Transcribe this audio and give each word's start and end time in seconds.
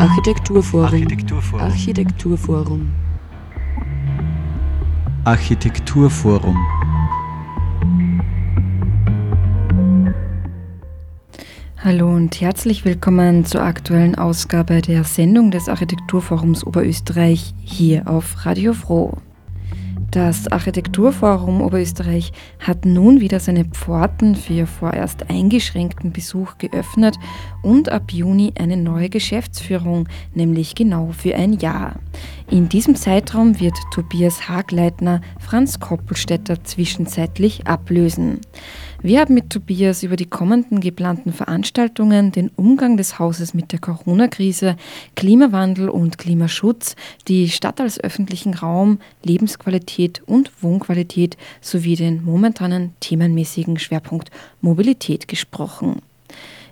Architekturforum. 0.00 0.86
Architekturforum. 0.86 1.60
Architekturforum. 1.60 2.90
Architekturforum. 5.24 6.56
Hallo 11.84 12.14
und 12.14 12.40
herzlich 12.40 12.86
willkommen 12.86 13.44
zur 13.44 13.60
aktuellen 13.60 14.14
Ausgabe 14.14 14.80
der 14.80 15.04
Sendung 15.04 15.50
des 15.50 15.68
Architekturforums 15.68 16.66
Oberösterreich 16.66 17.52
hier 17.60 18.08
auf 18.08 18.46
Radio 18.46 18.72
Froh. 18.72 19.18
Das 20.10 20.48
Architekturforum 20.48 21.60
Oberösterreich 21.60 22.32
hat 22.58 22.84
nun 22.84 23.20
wieder 23.20 23.38
seine 23.38 23.64
Pforten 23.64 24.34
für 24.34 24.66
vorerst 24.66 25.30
eingeschränkten 25.30 26.10
Besuch 26.10 26.58
geöffnet 26.58 27.14
und 27.62 27.90
ab 27.90 28.10
Juni 28.10 28.52
eine 28.58 28.76
neue 28.76 29.08
Geschäftsführung, 29.08 30.08
nämlich 30.34 30.74
genau 30.74 31.12
für 31.16 31.36
ein 31.36 31.52
Jahr. 31.52 32.00
In 32.50 32.68
diesem 32.68 32.96
Zeitraum 32.96 33.60
wird 33.60 33.74
Tobias 33.92 34.48
Hagleitner 34.48 35.20
Franz 35.38 35.78
Koppelstädter 35.78 36.64
zwischenzeitlich 36.64 37.68
ablösen. 37.68 38.40
Wir 39.02 39.20
haben 39.20 39.34
mit 39.34 39.50
Tobias 39.50 40.02
über 40.02 40.16
die 40.16 40.26
kommenden 40.26 40.80
geplanten 40.80 41.32
Veranstaltungen, 41.32 42.32
den 42.32 42.50
Umgang 42.56 42.96
des 42.96 43.18
Hauses 43.18 43.54
mit 43.54 43.72
der 43.72 43.78
Corona-Krise, 43.78 44.76
Klimawandel 45.14 45.88
und 45.88 46.18
Klimaschutz, 46.18 46.96
die 47.28 47.48
Stadt 47.48 47.80
als 47.80 47.98
öffentlichen 47.98 48.54
Raum, 48.54 48.98
Lebensqualität 49.22 50.20
und 50.26 50.50
Wohnqualität 50.60 51.36
sowie 51.60 51.96
den 51.96 52.24
momentanen 52.24 52.94
themenmäßigen 53.00 53.78
Schwerpunkt 53.78 54.30
Mobilität 54.60 55.28
gesprochen. 55.28 56.02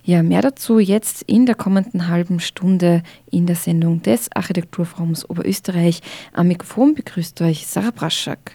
Ja, 0.08 0.22
mehr 0.22 0.40
dazu 0.40 0.78
jetzt 0.78 1.20
in 1.26 1.44
der 1.44 1.54
kommenden 1.54 2.08
halben 2.08 2.40
Stunde 2.40 3.02
in 3.30 3.44
der 3.44 3.56
Sendung 3.56 4.00
des 4.00 4.32
Architekturforums 4.32 5.28
Oberösterreich. 5.28 6.00
Am 6.32 6.48
Mikrofon 6.48 6.94
begrüßt 6.94 7.42
euch 7.42 7.66
Sarah 7.66 7.90
Braschak. 7.90 8.52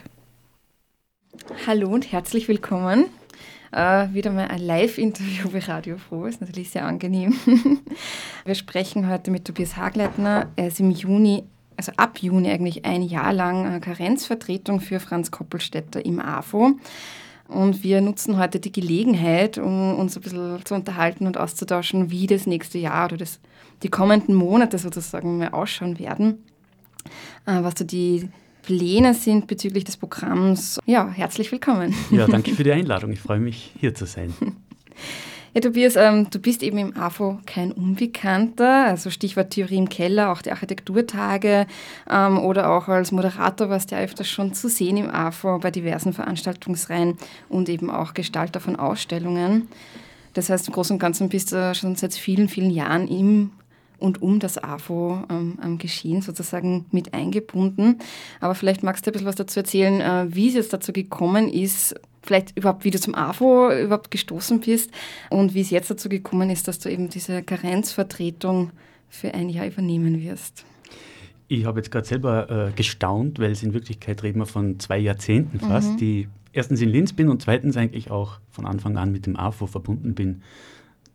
Hallo 1.64 1.90
und 1.90 2.10
herzlich 2.10 2.48
willkommen. 2.48 3.04
Uh, 3.72 4.12
wieder 4.12 4.32
mal 4.32 4.48
ein 4.48 4.62
Live-Interview 4.62 5.48
bei 5.48 5.60
Radio 5.60 5.96
Froh, 5.96 6.24
ist 6.24 6.40
natürlich 6.40 6.70
sehr 6.70 6.86
angenehm. 6.86 7.32
Wir 8.44 8.56
sprechen 8.56 9.08
heute 9.08 9.30
mit 9.30 9.44
Tobias 9.44 9.76
Hagleitner. 9.76 10.50
Er 10.56 10.66
ist 10.66 10.80
im 10.80 10.90
Juni, 10.90 11.44
also 11.76 11.92
ab 11.96 12.18
Juni 12.18 12.50
eigentlich 12.50 12.84
ein 12.84 13.02
Jahr 13.02 13.32
lang 13.32 13.80
Karenzvertretung 13.80 14.80
für 14.80 14.98
Franz 14.98 15.30
Koppelstädter 15.30 16.04
im 16.04 16.18
AFO. 16.18 16.72
Und 17.48 17.82
wir 17.82 18.00
nutzen 18.00 18.38
heute 18.38 18.58
die 18.58 18.72
Gelegenheit, 18.72 19.58
um 19.58 19.96
uns 19.98 20.16
ein 20.16 20.22
bisschen 20.22 20.64
zu 20.64 20.74
unterhalten 20.74 21.26
und 21.26 21.36
auszutauschen, 21.36 22.10
wie 22.10 22.26
das 22.26 22.46
nächste 22.46 22.78
Jahr 22.78 23.06
oder 23.06 23.18
das, 23.18 23.40
die 23.82 23.90
kommenden 23.90 24.34
Monate 24.34 24.78
sozusagen 24.78 25.38
mal 25.38 25.50
ausschauen 25.50 25.98
werden. 25.98 26.42
Uh, 27.46 27.62
was 27.62 27.74
so 27.76 27.84
die 27.84 28.30
Pläne 28.62 29.12
sind 29.12 29.46
bezüglich 29.46 29.84
des 29.84 29.98
Programms. 29.98 30.78
Ja, 30.86 31.10
herzlich 31.10 31.52
willkommen. 31.52 31.94
Ja, 32.10 32.26
danke 32.26 32.50
für 32.54 32.64
die 32.64 32.72
Einladung. 32.72 33.12
Ich 33.12 33.20
freue 33.20 33.40
mich, 33.40 33.74
hier 33.78 33.94
zu 33.94 34.06
sein. 34.06 34.32
Ja, 35.54 35.60
Tobias, 35.60 35.94
ähm, 35.94 36.28
du 36.30 36.40
bist 36.40 36.64
eben 36.64 36.78
im 36.78 36.96
AFO 36.96 37.38
kein 37.46 37.70
Unbekannter, 37.70 38.86
also 38.86 39.08
Stichwort 39.08 39.50
Theorie 39.50 39.76
im 39.76 39.88
Keller, 39.88 40.32
auch 40.32 40.42
die 40.42 40.50
Architekturtage 40.50 41.68
ähm, 42.10 42.38
oder 42.40 42.72
auch 42.72 42.88
als 42.88 43.12
Moderator 43.12 43.68
warst 43.68 43.92
du 43.92 43.94
ja 43.94 44.02
öfters 44.02 44.28
schon 44.28 44.52
zu 44.52 44.68
sehen 44.68 44.96
im 44.96 45.08
AFO 45.08 45.60
bei 45.60 45.70
diversen 45.70 46.12
Veranstaltungsreihen 46.12 47.18
und 47.48 47.68
eben 47.68 47.88
auch 47.88 48.14
Gestalter 48.14 48.58
von 48.58 48.74
Ausstellungen. 48.74 49.68
Das 50.32 50.50
heißt, 50.50 50.66
im 50.66 50.74
Großen 50.74 50.94
und 50.94 50.98
Ganzen 50.98 51.28
bist 51.28 51.52
du 51.52 51.72
schon 51.76 51.94
seit 51.94 52.14
vielen, 52.14 52.48
vielen 52.48 52.70
Jahren 52.70 53.06
im 53.06 53.52
und 54.04 54.20
um 54.20 54.38
das 54.38 54.62
AFO 54.62 55.24
ähm, 55.30 55.58
am 55.60 55.78
Geschehen 55.78 56.20
sozusagen 56.20 56.84
mit 56.90 57.14
eingebunden. 57.14 57.98
Aber 58.40 58.54
vielleicht 58.54 58.82
magst 58.82 59.06
du 59.06 59.10
ein 59.10 59.12
bisschen 59.12 59.26
was 59.26 59.36
dazu 59.36 59.60
erzählen, 59.60 60.00
äh, 60.00 60.34
wie 60.34 60.48
es 60.48 60.54
jetzt 60.54 60.72
dazu 60.74 60.92
gekommen 60.92 61.48
ist, 61.48 61.94
vielleicht 62.22 62.56
überhaupt, 62.56 62.84
wie 62.84 62.90
du 62.90 63.00
zum 63.00 63.14
AFO 63.14 63.70
überhaupt 63.72 64.10
gestoßen 64.10 64.60
bist 64.60 64.90
und 65.30 65.54
wie 65.54 65.60
es 65.62 65.70
jetzt 65.70 65.90
dazu 65.90 66.08
gekommen 66.08 66.50
ist, 66.50 66.68
dass 66.68 66.78
du 66.78 66.90
eben 66.90 67.08
diese 67.08 67.42
Karenzvertretung 67.42 68.70
für 69.08 69.32
ein 69.32 69.48
Jahr 69.48 69.66
übernehmen 69.66 70.22
wirst. 70.22 70.64
Ich 71.48 71.64
habe 71.64 71.80
jetzt 71.80 71.90
gerade 71.90 72.06
selber 72.06 72.68
äh, 72.68 72.72
gestaunt, 72.72 73.38
weil 73.38 73.52
es 73.52 73.62
in 73.62 73.74
Wirklichkeit 73.74 74.22
reden 74.22 74.38
wir 74.40 74.46
von 74.46 74.78
zwei 74.80 74.98
Jahrzehnten 74.98 75.60
fast, 75.60 75.92
mhm. 75.92 75.96
die 75.96 76.28
erstens 76.52 76.80
in 76.80 76.88
Linz 76.88 77.12
bin 77.12 77.28
und 77.28 77.42
zweitens 77.42 77.76
eigentlich 77.76 78.10
auch 78.10 78.38
von 78.50 78.66
Anfang 78.66 78.96
an 78.96 79.12
mit 79.12 79.26
dem 79.26 79.36
AFO 79.36 79.66
verbunden 79.66 80.14
bin. 80.14 80.42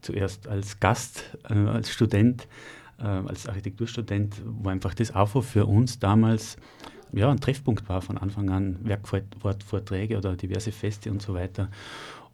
Zuerst 0.02 0.47
als 0.47 0.80
Gast, 0.80 1.38
äh, 1.50 1.53
als 1.53 1.91
Student 1.91 2.47
äh, 3.00 3.06
als 3.06 3.48
Architekturstudent, 3.48 4.42
wo 4.46 4.70
einfach 4.70 4.94
das 4.94 5.14
AFO 5.14 5.42
für 5.42 5.66
uns 5.66 6.00
damals 6.00 6.58
ja, 7.12 7.30
ein 7.32 7.40
Treffpunkt 7.40 7.90
war 7.90 8.02
von 8.02 8.18
Anfang 8.18 8.50
an, 8.50 8.80
Werkvorträge 8.84 10.18
oder 10.18 10.36
diverse 10.36 10.72
Feste 10.72 11.12
und 11.12 11.22
so 11.22 11.34
weiter. 11.34 11.70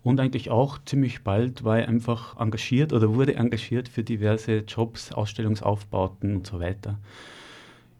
Und 0.03 0.19
eigentlich 0.19 0.51
auch 0.51 0.77
ziemlich 0.85 1.23
bald 1.23 1.63
war 1.63 1.79
ich 1.79 1.87
einfach 1.87 2.39
engagiert 2.39 2.93
oder 2.93 3.15
wurde 3.15 3.35
engagiert 3.35 3.89
für 3.89 4.03
diverse 4.03 4.59
Jobs, 4.59 5.11
Ausstellungsaufbauten 5.11 6.35
und 6.35 6.47
so 6.47 6.59
weiter. 6.59 6.99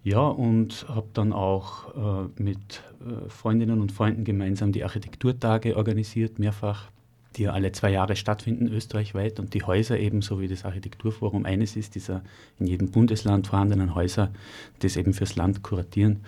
Ja, 0.03 0.19
und 0.27 0.85
habe 0.87 1.07
dann 1.13 1.33
auch 1.33 2.27
äh, 2.27 2.41
mit 2.41 2.83
äh, 3.01 3.27
Freundinnen 3.27 3.81
und 3.81 3.91
Freunden 3.91 4.23
gemeinsam 4.23 4.71
die 4.71 4.83
Architekturtage 4.83 5.75
organisiert, 5.75 6.37
mehrfach 6.37 6.91
die 7.35 7.43
ja 7.43 7.51
alle 7.51 7.71
zwei 7.71 7.91
Jahre 7.91 8.15
stattfinden 8.15 8.67
österreichweit 8.67 9.39
und 9.39 9.53
die 9.53 9.63
Häuser 9.63 9.99
ebenso 9.99 10.39
wie 10.39 10.47
das 10.47 10.65
Architekturforum 10.65 11.45
eines 11.45 11.75
ist, 11.75 11.95
dieser 11.95 12.21
in 12.59 12.67
jedem 12.67 12.91
Bundesland 12.91 13.47
vorhandenen 13.47 13.95
Häuser, 13.95 14.31
das 14.79 14.95
eben 14.95 15.13
fürs 15.13 15.35
Land 15.35 15.63
kuratieren. 15.63 16.21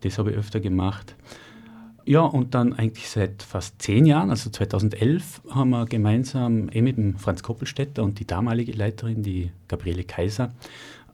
Das 0.00 0.18
habe 0.18 0.30
ich 0.30 0.36
öfter 0.36 0.60
gemacht. 0.60 1.14
Ja, 2.06 2.20
und 2.20 2.54
dann 2.54 2.74
eigentlich 2.74 3.08
seit 3.08 3.42
fast 3.42 3.80
zehn 3.80 4.04
Jahren, 4.04 4.28
also 4.28 4.50
2011, 4.50 5.40
haben 5.50 5.70
wir 5.70 5.86
gemeinsam 5.86 6.68
eh 6.70 6.82
mit 6.82 6.98
dem 6.98 7.16
Franz 7.16 7.42
Koppelstädter 7.42 8.02
und 8.02 8.20
die 8.20 8.26
damalige 8.26 8.72
Leiterin, 8.72 9.22
die 9.22 9.50
Gabriele 9.68 10.04
Kaiser, 10.04 10.52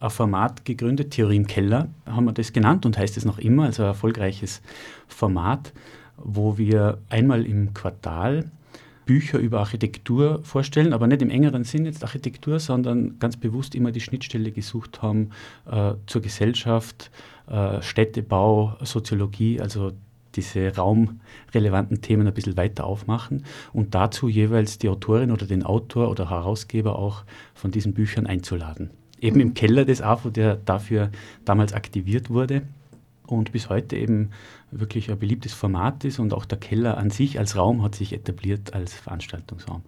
ein 0.00 0.10
Format 0.10 0.64
gegründet, 0.64 1.12
Theorie 1.12 1.36
im 1.36 1.46
Keller, 1.46 1.88
haben 2.06 2.24
wir 2.24 2.32
das 2.32 2.52
genannt 2.52 2.86
und 2.86 2.98
heißt 2.98 3.16
es 3.16 3.24
noch 3.24 3.38
immer, 3.38 3.64
also 3.64 3.82
ein 3.82 3.90
erfolgreiches 3.90 4.62
Format, 5.06 5.72
wo 6.16 6.58
wir 6.58 6.98
einmal 7.08 7.46
im 7.46 7.72
Quartal 7.72 8.50
Bücher 9.10 9.40
über 9.40 9.58
Architektur 9.58 10.38
vorstellen, 10.44 10.92
aber 10.92 11.08
nicht 11.08 11.20
im 11.20 11.30
engeren 11.30 11.64
Sinn 11.64 11.84
jetzt 11.84 12.04
Architektur, 12.04 12.60
sondern 12.60 13.18
ganz 13.18 13.36
bewusst 13.36 13.74
immer 13.74 13.90
die 13.90 14.00
Schnittstelle 14.00 14.52
gesucht 14.52 15.02
haben 15.02 15.30
äh, 15.68 15.94
zur 16.06 16.22
Gesellschaft, 16.22 17.10
äh, 17.48 17.82
Städtebau, 17.82 18.76
Soziologie, 18.84 19.60
also 19.60 19.90
diese 20.36 20.76
raumrelevanten 20.76 22.02
Themen 22.02 22.24
ein 22.24 22.34
bisschen 22.34 22.56
weiter 22.56 22.84
aufmachen 22.84 23.44
und 23.72 23.96
dazu 23.96 24.28
jeweils 24.28 24.78
die 24.78 24.88
Autorin 24.88 25.32
oder 25.32 25.44
den 25.44 25.64
Autor 25.64 26.08
oder 26.08 26.30
Herausgeber 26.30 26.96
auch 26.96 27.24
von 27.52 27.72
diesen 27.72 27.94
Büchern 27.94 28.28
einzuladen. 28.28 28.90
Eben 29.20 29.40
im 29.40 29.54
Keller 29.54 29.84
des 29.84 30.02
AFO, 30.02 30.30
der 30.30 30.54
dafür 30.54 31.10
damals 31.44 31.72
aktiviert 31.72 32.30
wurde 32.30 32.62
und 33.30 33.52
bis 33.52 33.68
heute 33.68 33.96
eben 33.96 34.30
wirklich 34.70 35.10
ein 35.10 35.18
beliebtes 35.18 35.52
Format 35.52 36.04
ist 36.04 36.18
und 36.18 36.34
auch 36.34 36.44
der 36.44 36.58
Keller 36.58 36.98
an 36.98 37.10
sich 37.10 37.38
als 37.38 37.56
Raum 37.56 37.82
hat 37.82 37.94
sich 37.94 38.12
etabliert 38.12 38.74
als 38.74 38.94
Veranstaltungsraum. 38.94 39.82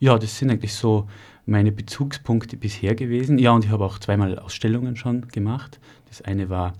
Ja, 0.00 0.18
das 0.18 0.38
sind 0.38 0.50
eigentlich 0.50 0.74
so 0.74 1.08
meine 1.46 1.72
Bezugspunkte 1.72 2.56
bisher 2.56 2.94
gewesen. 2.94 3.38
Ja, 3.38 3.52
und 3.52 3.64
ich 3.64 3.70
habe 3.70 3.84
auch 3.84 3.98
zweimal 3.98 4.38
Ausstellungen 4.38 4.96
schon 4.96 5.28
gemacht. 5.28 5.80
Das 6.08 6.22
eine 6.22 6.48
war 6.48 6.74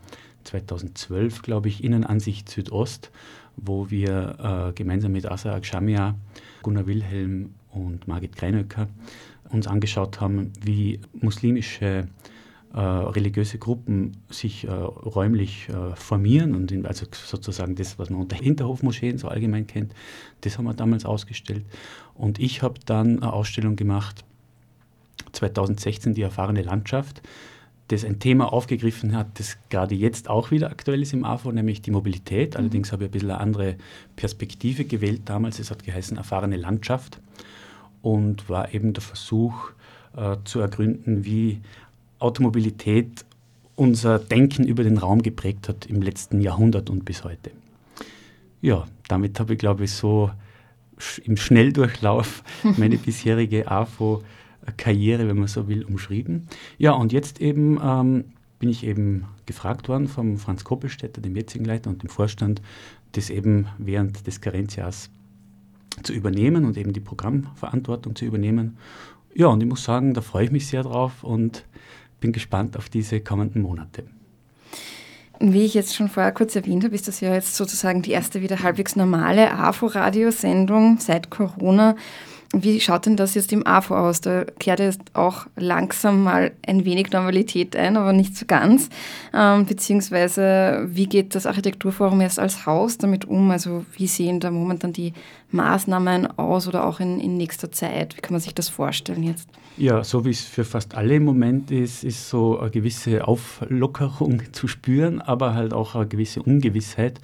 2012, 0.44 1.42
glaube 1.42 1.68
ich, 1.68 1.84
Innenansicht 1.84 2.48
Südost, 2.48 3.10
wo 3.56 3.90
wir 3.90 4.70
äh, 4.70 4.72
gemeinsam 4.72 5.12
mit 5.12 5.26
Asa 5.26 5.54
Akshamia, 5.54 6.14
Gunnar 6.62 6.86
Wilhelm 6.86 7.54
und 7.70 8.08
Margit 8.08 8.36
Greinöcker 8.36 8.88
uns 9.50 9.66
angeschaut 9.66 10.20
haben, 10.20 10.52
wie 10.62 11.00
muslimische 11.12 12.08
äh, 12.74 12.80
religiöse 12.80 13.58
Gruppen 13.58 14.16
sich 14.30 14.64
äh, 14.64 14.70
räumlich 14.70 15.68
äh, 15.68 15.94
formieren 15.94 16.54
und 16.54 16.72
in, 16.72 16.86
also 16.86 17.06
sozusagen 17.10 17.74
das, 17.74 17.98
was 17.98 18.08
man 18.08 18.20
unter 18.20 18.36
Hinterhofmoscheen 18.36 19.18
so 19.18 19.28
allgemein 19.28 19.66
kennt, 19.66 19.92
das 20.40 20.56
haben 20.56 20.64
wir 20.64 20.74
damals 20.74 21.04
ausgestellt. 21.04 21.64
Und 22.14 22.38
ich 22.38 22.62
habe 22.62 22.80
dann 22.86 23.22
eine 23.22 23.32
Ausstellung 23.32 23.76
gemacht, 23.76 24.24
2016, 25.32 26.14
die 26.14 26.22
erfahrene 26.22 26.62
Landschaft, 26.62 27.22
das 27.88 28.04
ein 28.04 28.18
Thema 28.18 28.52
aufgegriffen 28.52 29.14
hat, 29.14 29.38
das 29.38 29.58
gerade 29.68 29.94
jetzt 29.94 30.30
auch 30.30 30.50
wieder 30.50 30.70
aktuell 30.70 31.02
ist 31.02 31.12
im 31.12 31.24
AFO, 31.24 31.52
nämlich 31.52 31.82
die 31.82 31.90
Mobilität. 31.90 32.54
Mhm. 32.54 32.60
Allerdings 32.60 32.92
habe 32.92 33.04
ich 33.04 33.10
ein 33.10 33.12
bisschen 33.12 33.30
eine 33.30 33.40
andere 33.40 33.76
Perspektive 34.16 34.84
gewählt 34.84 35.22
damals. 35.26 35.58
Es 35.58 35.70
hat 35.70 35.84
geheißen 35.84 36.16
erfahrene 36.16 36.56
Landschaft 36.56 37.20
und 38.00 38.48
war 38.48 38.72
eben 38.72 38.94
der 38.94 39.02
Versuch 39.02 39.72
äh, 40.16 40.36
zu 40.44 40.60
ergründen, 40.60 41.24
wie 41.24 41.60
Automobilität 42.22 43.24
unser 43.74 44.18
Denken 44.18 44.64
über 44.64 44.84
den 44.84 44.98
Raum 44.98 45.22
geprägt 45.22 45.68
hat 45.68 45.86
im 45.86 46.02
letzten 46.02 46.40
Jahrhundert 46.40 46.90
und 46.90 47.04
bis 47.04 47.24
heute. 47.24 47.50
Ja, 48.60 48.86
damit 49.08 49.40
habe 49.40 49.54
ich, 49.54 49.58
glaube 49.58 49.84
ich, 49.84 49.92
so 49.92 50.30
im 51.24 51.36
Schnelldurchlauf 51.36 52.44
meine 52.76 52.96
bisherige 52.96 53.70
AFO 53.70 54.22
Karriere, 54.76 55.26
wenn 55.26 55.38
man 55.38 55.48
so 55.48 55.66
will, 55.68 55.84
umschrieben. 55.84 56.46
Ja, 56.78 56.92
und 56.92 57.12
jetzt 57.12 57.40
eben 57.40 57.80
ähm, 57.82 58.24
bin 58.60 58.68
ich 58.68 58.86
eben 58.86 59.24
gefragt 59.46 59.88
worden 59.88 60.06
vom 60.06 60.38
Franz 60.38 60.62
Koppelstädter, 60.62 61.20
dem 61.20 61.34
jetzigen 61.34 61.64
Leiter 61.64 61.90
und 61.90 62.02
dem 62.02 62.08
Vorstand, 62.08 62.62
das 63.12 63.28
eben 63.28 63.66
während 63.78 64.26
des 64.26 64.40
Karenzjahrs 64.40 65.10
zu 66.02 66.12
übernehmen 66.12 66.64
und 66.64 66.76
eben 66.76 66.92
die 66.92 67.00
Programmverantwortung 67.00 68.14
zu 68.14 68.24
übernehmen. 68.24 68.78
Ja, 69.34 69.48
und 69.48 69.60
ich 69.62 69.68
muss 69.68 69.82
sagen, 69.84 70.14
da 70.14 70.20
freue 70.20 70.44
ich 70.44 70.52
mich 70.52 70.66
sehr 70.66 70.84
drauf 70.84 71.24
und 71.24 71.64
bin 72.22 72.32
gespannt 72.32 72.78
auf 72.78 72.88
diese 72.88 73.20
kommenden 73.20 73.60
Monate. 73.60 74.04
Wie 75.40 75.64
ich 75.64 75.74
jetzt 75.74 75.94
schon 75.94 76.08
vorher 76.08 76.32
kurz 76.32 76.56
erwähnt 76.56 76.84
habe, 76.84 76.94
ist 76.94 77.08
das 77.08 77.20
ja 77.20 77.34
jetzt 77.34 77.56
sozusagen 77.56 78.00
die 78.00 78.12
erste 78.12 78.40
wieder 78.40 78.62
halbwegs 78.62 78.96
normale 78.96 79.52
AFO-Radiosendung 79.52 80.98
seit 81.00 81.30
Corona. 81.30 81.96
Wie 82.54 82.80
schaut 82.80 83.06
denn 83.06 83.16
das 83.16 83.34
jetzt 83.34 83.50
im 83.52 83.66
AFO 83.66 83.96
aus? 83.96 84.20
Da 84.20 84.44
kehrt 84.58 84.78
jetzt 84.78 85.00
auch 85.14 85.46
langsam 85.56 86.22
mal 86.22 86.52
ein 86.66 86.84
wenig 86.84 87.10
Normalität 87.10 87.74
ein, 87.74 87.96
aber 87.96 88.12
nicht 88.12 88.36
so 88.36 88.44
ganz. 88.46 88.90
Ähm, 89.32 89.64
beziehungsweise, 89.64 90.86
wie 90.86 91.06
geht 91.06 91.34
das 91.34 91.46
Architekturforum 91.46 92.20
jetzt 92.20 92.38
als 92.38 92.66
Haus 92.66 92.98
damit 92.98 93.24
um? 93.24 93.50
Also, 93.50 93.86
wie 93.96 94.06
sehen 94.06 94.38
da 94.38 94.50
momentan 94.50 94.92
die 94.92 95.14
Maßnahmen 95.50 96.38
aus 96.38 96.68
oder 96.68 96.86
auch 96.86 97.00
in, 97.00 97.20
in 97.20 97.38
nächster 97.38 97.72
Zeit? 97.72 98.18
Wie 98.18 98.20
kann 98.20 98.32
man 98.32 98.40
sich 98.40 98.54
das 98.54 98.68
vorstellen 98.68 99.22
jetzt? 99.22 99.48
Ja, 99.78 100.04
so 100.04 100.26
wie 100.26 100.30
es 100.30 100.42
für 100.42 100.64
fast 100.64 100.94
alle 100.94 101.14
im 101.14 101.24
Moment 101.24 101.70
ist, 101.70 102.04
ist 102.04 102.28
so 102.28 102.58
eine 102.58 102.70
gewisse 102.70 103.26
Auflockerung 103.26 104.42
zu 104.52 104.68
spüren, 104.68 105.22
aber 105.22 105.54
halt 105.54 105.72
auch 105.72 105.94
eine 105.94 106.06
gewisse 106.06 106.42
Ungewissheit 106.42 107.18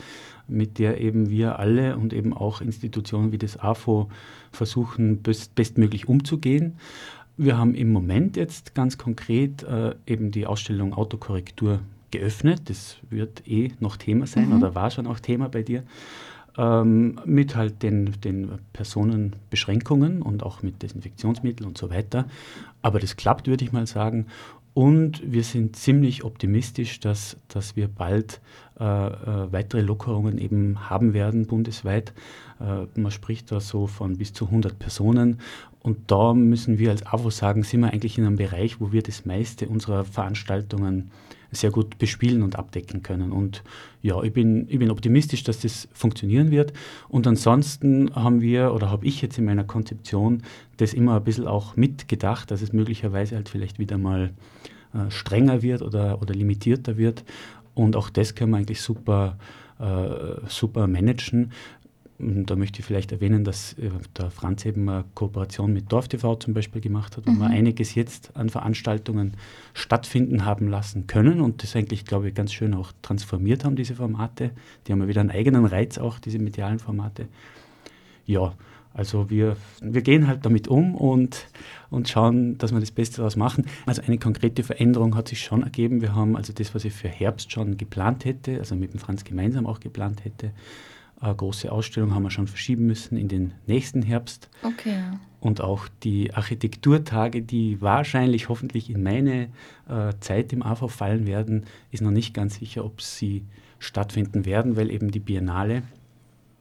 mit 0.49 0.79
der 0.79 1.01
eben 1.01 1.31
wir 1.31 1.59
alle 1.59 1.97
und 1.97 2.13
eben 2.13 2.33
auch 2.33 2.61
Institutionen 2.61 3.33
wie 3.33 3.39
das 3.39 3.59
AFO 3.59 4.09
versuchen, 4.51 5.23
best 5.23 5.55
bestmöglich 5.55 6.09
umzugehen. 6.09 6.75
Wir 7.37 7.57
haben 7.57 7.75
im 7.75 7.93
Moment 7.93 8.37
jetzt 8.37 8.75
ganz 8.75 8.99
konkret 8.99 9.63
äh, 9.63 9.95
eben 10.07 10.33
die 10.33 10.47
Ausstellung 10.47 10.93
Autokorrektur 10.95 11.81
geöffnet. 12.11 12.63
Das 12.65 12.97
wird 13.11 13.47
eh 13.47 13.73
noch 13.81 13.97
Thema 13.97 14.27
sein 14.27 14.49
mhm. 14.49 14.57
oder 14.57 14.75
war 14.75 14.91
schon 14.91 15.07
auch 15.07 15.21
Thema 15.21 15.49
bei 15.49 15.63
dir. 15.63 15.85
Ähm, 16.57 17.21
mit 17.25 17.55
halt 17.55 17.85
den, 17.85 18.21
den 18.25 18.59
Personenbeschränkungen 18.73 20.23
und 20.23 20.43
auch 20.43 20.63
mit 20.63 20.83
Desinfektionsmitteln 20.83 21.69
und 21.69 21.79
so 21.79 21.91
weiter. 21.91 22.27
Aber 22.83 22.99
das 22.99 23.17
klappt, 23.17 23.47
würde 23.47 23.65
ich 23.65 23.73
mal 23.73 23.87
sagen. 23.87 24.27
Und 24.79 25.21
wir 25.25 25.43
sind 25.43 25.75
ziemlich 25.75 26.23
optimistisch, 26.23 27.01
dass, 27.01 27.37
dass 27.49 27.75
wir 27.75 27.89
bald 27.89 28.41
äh, 28.79 28.85
äh, 28.85 29.51
weitere 29.51 29.81
Lockerungen 29.81 30.39
eben 30.39 30.89
haben 30.89 31.15
werden 31.15 31.49
bundesweit. 31.49 32.13
Äh, 32.61 32.87
man 32.95 33.11
spricht 33.11 33.51
da 33.51 33.59
so 33.59 33.89
von 33.89 34.19
bis 34.19 34.33
zu 34.35 34.45
100 34.45 34.79
Personen. 34.79 35.41
Und 35.89 36.11
da 36.11 36.35
müssen 36.35 36.79
wir 36.79 36.91
als 36.91 37.07
AWO 37.07 37.31
sagen, 37.31 37.63
sind 37.63 37.81
wir 37.81 37.91
eigentlich 37.91 38.19
in 38.19 38.27
einem 38.27 38.37
Bereich, 38.37 38.79
wo 38.79 38.93
wir 38.93 39.03
das 39.03 39.25
meiste 39.25 39.69
unserer 39.69 40.05
Veranstaltungen 40.05 41.11
sehr 41.51 41.71
gut 41.71 41.97
bespielen 41.97 42.43
und 42.43 42.57
abdecken 42.57 43.03
können. 43.03 43.33
Und 43.33 43.63
ja, 44.03 44.23
ich 44.23 44.35
bin, 44.35 44.67
ich 44.69 44.79
bin 44.79 44.91
optimistisch, 44.91 45.45
dass 45.45 45.61
das 45.61 45.89
funktionieren 45.95 46.51
wird. 46.51 46.75
Und 47.09 47.27
ansonsten 47.27 48.15
haben 48.15 48.43
wir 48.43 48.75
oder 48.75 48.91
habe 48.91 49.07
ich 49.07 49.23
jetzt 49.23 49.39
in 49.39 49.47
meiner 49.47 49.65
Konzeption 49.65 50.43
das 50.77 50.93
immer 50.93 51.17
ein 51.17 51.25
bisschen 51.25 51.47
auch 51.47 51.75
mitgedacht, 51.75 52.51
dass 52.51 52.61
es 52.61 52.75
möglicherweise 52.75 53.37
halt 53.37 53.49
vielleicht 53.49 53.79
wieder 53.79 53.97
mal 53.97 54.35
äh, 54.93 55.11
strenger 55.11 55.63
wird 55.63 55.81
oder, 55.81 56.21
oder 56.21 56.35
limitierter 56.35 56.99
wird. 56.99 57.25
Und 57.73 57.97
auch 57.97 58.11
das 58.11 58.35
können 58.35 58.51
wir 58.51 58.59
eigentlich 58.59 58.83
super, 58.83 59.39
äh, 59.79 60.47
super 60.49 60.87
managen. 60.87 61.53
Da 62.21 62.57
möchte 62.57 62.81
ich 62.81 62.85
vielleicht 62.85 63.13
erwähnen, 63.13 63.45
dass 63.45 63.75
äh, 63.75 63.91
der 64.17 64.33
Franz 64.33 64.65
eben 64.65 64.89
eine 64.89 65.05
Kooperation 65.15 65.73
mit 65.73 65.93
DorfTV 65.93 66.37
zum 66.41 66.53
Beispiel 66.53 66.81
gemacht 66.81 67.17
hat, 67.17 67.27
wo 67.27 67.31
mhm. 67.31 67.39
wir 67.39 67.47
einiges 67.47 67.95
jetzt 67.95 68.37
an 68.37 68.49
Veranstaltungen 68.51 69.35
stattfinden 69.73 70.45
haben 70.45 70.67
lassen 70.67 71.07
können 71.07 71.41
und 71.41 71.63
das 71.63 71.77
eigentlich, 71.77 72.05
glaube 72.05 72.29
ich, 72.29 72.35
ganz 72.35 72.53
schön 72.53 72.75
auch 72.75 72.93
transformiert 73.03 73.65
haben, 73.65 73.77
diese 73.77 73.95
Formate. 73.95 74.51
Die 74.87 74.93
haben 74.93 75.01
ja 75.01 75.07
wieder 75.07 75.21
einen 75.21 75.31
eigenen 75.31 75.65
Reiz 75.65 75.97
auch, 75.97 76.19
diese 76.19 76.41
medialen 76.41 76.81
Formate. 76.81 77.29
Ja, 78.27 78.53
also 78.95 79.31
wir, 79.31 79.57
wir 79.81 80.03
gehen 80.03 80.27
halt 80.27 80.45
damit 80.45 80.67
um 80.67 80.97
und, 80.97 81.47
und 81.89 82.09
schauen, 82.09 82.59
dass 82.59 82.73
wir 82.73 82.81
das 82.81 82.91
Beste 82.91 83.19
daraus 83.19 83.37
machen. 83.37 83.67
Also 83.87 84.03
eine 84.03 84.19
konkrete 84.19 84.65
Veränderung 84.65 85.15
hat 85.15 85.29
sich 85.29 85.41
schon 85.41 85.63
ergeben. 85.63 86.01
Wir 86.01 86.17
haben 86.17 86.37
also 86.37 86.53
das, 86.53 86.75
was 86.75 86.85
ich 86.85 86.95
für 86.95 87.09
Herbst 87.09 87.53
schon 87.53 87.77
geplant 87.77 88.25
hätte, 88.25 88.59
also 88.59 88.75
mit 88.75 88.93
dem 88.93 88.99
Franz 88.99 89.23
gemeinsam 89.23 89.67
auch 89.67 89.79
geplant 89.79 90.25
hätte, 90.25 90.51
eine 91.21 91.35
große 91.35 91.71
Ausstellung 91.71 92.15
haben 92.15 92.23
wir 92.23 92.31
schon 92.31 92.47
verschieben 92.47 92.87
müssen 92.87 93.17
in 93.17 93.29
den 93.29 93.55
nächsten 93.67 94.03
Herbst. 94.03 94.49
Okay. 94.63 94.99
Und 95.41 95.61
auch 95.61 95.89
die 96.03 96.35
Architekturtage, 96.35 97.43
die 97.43 97.81
wahrscheinlich 97.81 98.49
hoffentlich 98.49 98.91
in 98.91 99.03
meine 99.03 99.49
äh, 99.89 100.13
Zeit 100.21 100.53
im 100.53 100.63
AV 100.63 100.91
fallen 100.91 101.27
werden, 101.27 101.67
ist 101.91 102.03
noch 102.03 102.11
nicht 102.11 102.35
ganz 102.35 102.57
sicher, 102.57 102.85
ob 102.85 103.01
sie 103.03 103.45
stattfinden 103.79 104.45
werden, 104.47 104.77
weil 104.77 104.91
eben 104.91 105.11
die 105.11 105.21
Biennale 105.21 105.83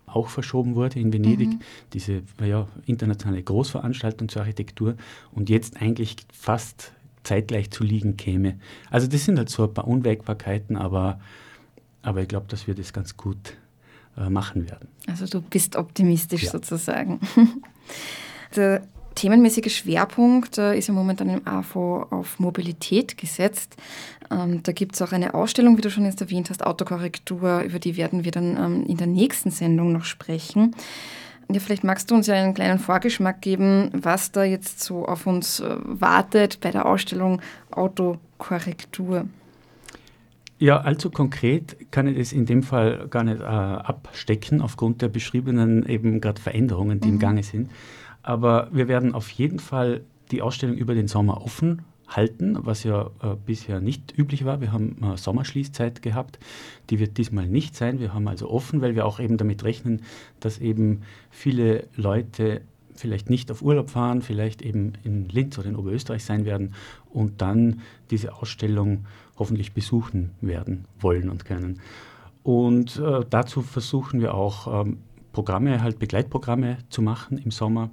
auch 0.06 0.30
verschoben 0.30 0.75
wurde 0.75 1.00
in 1.00 1.12
Venedig, 1.12 1.50
mhm. 1.50 1.60
diese 1.94 2.21
ja, 2.44 2.68
internationale 2.86 3.44
Großveranstaltung 3.44 4.30
zur 4.30 4.44
Architektur 4.44 4.95
und 5.31 5.50
jetzt 5.50 5.81
eigentlich 5.81 6.15
fast 6.31 6.94
zeitgleich 7.24 7.71
zu 7.71 7.83
liegen 7.83 8.15
käme. 8.15 8.57
Also 8.89 9.07
das 9.07 9.25
sind 9.25 9.38
halt 9.38 9.50
so 9.50 9.63
ein 9.65 9.74
paar 9.74 9.88
Unwägbarkeiten, 9.88 10.77
aber, 10.77 11.19
aber 12.01 12.21
ich 12.21 12.27
glaube, 12.27 12.48
dass 12.48 12.68
wir 12.68 12.75
das 12.75 12.94
ganz 12.94 13.18
gut 13.18 13.57
machen 14.30 14.69
werden. 14.69 14.88
Also 15.08 15.25
du 15.25 15.42
bist 15.42 15.75
optimistisch 15.75 16.44
ja. 16.44 16.52
sozusagen. 16.52 17.19
Der 18.56 18.81
themenmäßige 19.16 19.75
Schwerpunkt 19.75 20.58
äh, 20.58 20.78
ist 20.78 20.88
ja 20.88 20.94
momentan 20.94 21.30
im 21.30 21.48
AFO 21.48 22.06
auf 22.10 22.40
Mobilität 22.40 23.18
gesetzt. 23.18 23.75
Ähm, 24.30 24.62
da 24.64 24.72
gibt 24.72 24.96
es 24.96 25.02
auch 25.02 25.12
eine 25.12 25.34
Ausstellung, 25.34 25.78
wie 25.78 25.81
du 25.81 25.90
schon 25.90 26.06
jetzt 26.06 26.22
erwähnt 26.22 26.50
hast, 26.50 26.66
Autokorrektur, 26.66 27.62
über 27.62 27.80
die 27.80 27.98
werden 27.98 28.24
wir 28.24 28.31
dann 28.31 28.58
ähm, 28.58 28.86
in 28.86 28.98
der 28.98 29.08
nächsten 29.08 29.52
Sendung 29.52 29.92
noch 29.92 30.06
sprechen. 30.06 30.75
Ja, 31.52 31.60
vielleicht 31.60 31.84
magst 31.84 32.12
du 32.12 32.16
uns 32.16 32.28
ja 32.28 32.36
einen 32.36 32.54
kleinen 32.54 32.78
Vorgeschmack 32.78 33.42
geben, 33.42 33.90
was 33.94 34.31
da 34.31 34.44
jetzt 34.44 34.81
so 34.81 35.06
auf 35.06 35.25
uns 35.25 35.62
äh, 35.62 35.78
wartet 35.81 36.60
bei 36.60 36.72
der 36.72 36.86
Ausstellung 36.86 37.42
Autokorrektur. 37.72 39.25
Ja, 40.59 40.81
allzu 40.81 41.12
konkret 41.12 41.92
kann 41.92 42.07
ich 42.07 42.18
das 42.18 42.33
in 42.33 42.48
dem 42.48 42.63
Fall 42.63 43.07
gar 43.09 43.24
nicht 43.24 43.42
äh, 43.42 43.44
abstecken, 43.44 44.62
aufgrund 44.62 45.04
der 45.04 45.07
beschriebenen 45.07 45.88
eben 45.88 46.19
gerade 46.19 46.42
Veränderungen, 46.42 47.00
die 47.00 47.09
mhm. 47.09 47.13
im 47.15 47.19
Gange 47.19 47.44
sind. 47.44 47.69
Aber 48.24 48.68
wir 48.71 48.88
werden 48.88 49.13
auf 49.13 49.30
jeden 49.30 49.59
Fall 49.59 50.01
die 50.31 50.42
Ausstellung 50.42 50.75
über 50.75 50.95
den 50.95 51.07
Sommer 51.07 51.43
offen 51.43 51.84
halten, 52.08 52.58
was 52.62 52.84
ja 52.84 53.12
äh, 53.22 53.36
bisher 53.46 53.82
nicht 53.82 54.17
üblich 54.17 54.46
war. 54.46 54.60
Wir 54.60 54.72
haben 54.72 54.98
äh, 55.03 55.17
Sommerschließzeit 55.17 56.01
gehabt. 56.01 56.39
Die 56.89 57.00
wird 57.00 57.17
diesmal 57.17 57.48
nicht 57.48 57.75
sein. 57.75 58.00
Wir 58.00 58.13
haben 58.13 58.27
also 58.27 58.50
offen, 58.50 58.82
weil 58.82 58.96
wir 58.96 59.05
auch 59.05 59.20
eben 59.20 59.38
damit 59.38 59.63
rechnen, 59.63 60.01
dass 60.39 60.58
eben 60.58 61.01
viele 61.29 61.88
Leute 61.96 62.62
vielleicht 62.96 63.29
nicht 63.29 63.51
auf 63.51 63.62
Urlaub 63.62 63.91
fahren, 63.91 64.22
vielleicht 64.22 64.62
eben 64.62 64.93
in 65.03 65.29
Linz 65.29 65.58
oder 65.60 65.70
in 65.70 65.75
Oberösterreich 65.75 66.24
sein 66.24 66.46
werden 66.46 66.74
und 67.12 67.41
dann 67.41 67.82
diese 68.10 68.34
Ausstellung 68.34 69.05
hoffentlich 69.38 69.74
besuchen 69.74 70.32
werden 70.41 70.86
wollen 71.00 71.29
und 71.29 71.46
können. 71.46 71.79
Und 72.44 72.98
äh, 72.98 73.25
dazu 73.29 73.62
versuchen 73.62 74.22
wir 74.22 74.34
auch 74.34 74.86
ähm, 74.86 75.00
Programme, 75.32 75.82
halt 75.82 76.00
Begleitprogramme 76.00 76.77
zu 76.89 77.01
machen 77.01 77.38
im 77.38 77.51
Sommer. 77.51 77.91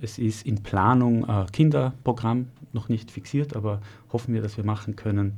Es 0.00 0.18
ist 0.18 0.46
in 0.46 0.62
Planung 0.62 1.24
ein 1.24 1.46
Kinderprogramm, 1.52 2.48
noch 2.72 2.88
nicht 2.88 3.10
fixiert, 3.10 3.56
aber 3.56 3.80
hoffen 4.12 4.32
wir, 4.34 4.42
dass 4.42 4.56
wir 4.56 4.64
machen 4.64 4.96
können. 4.96 5.34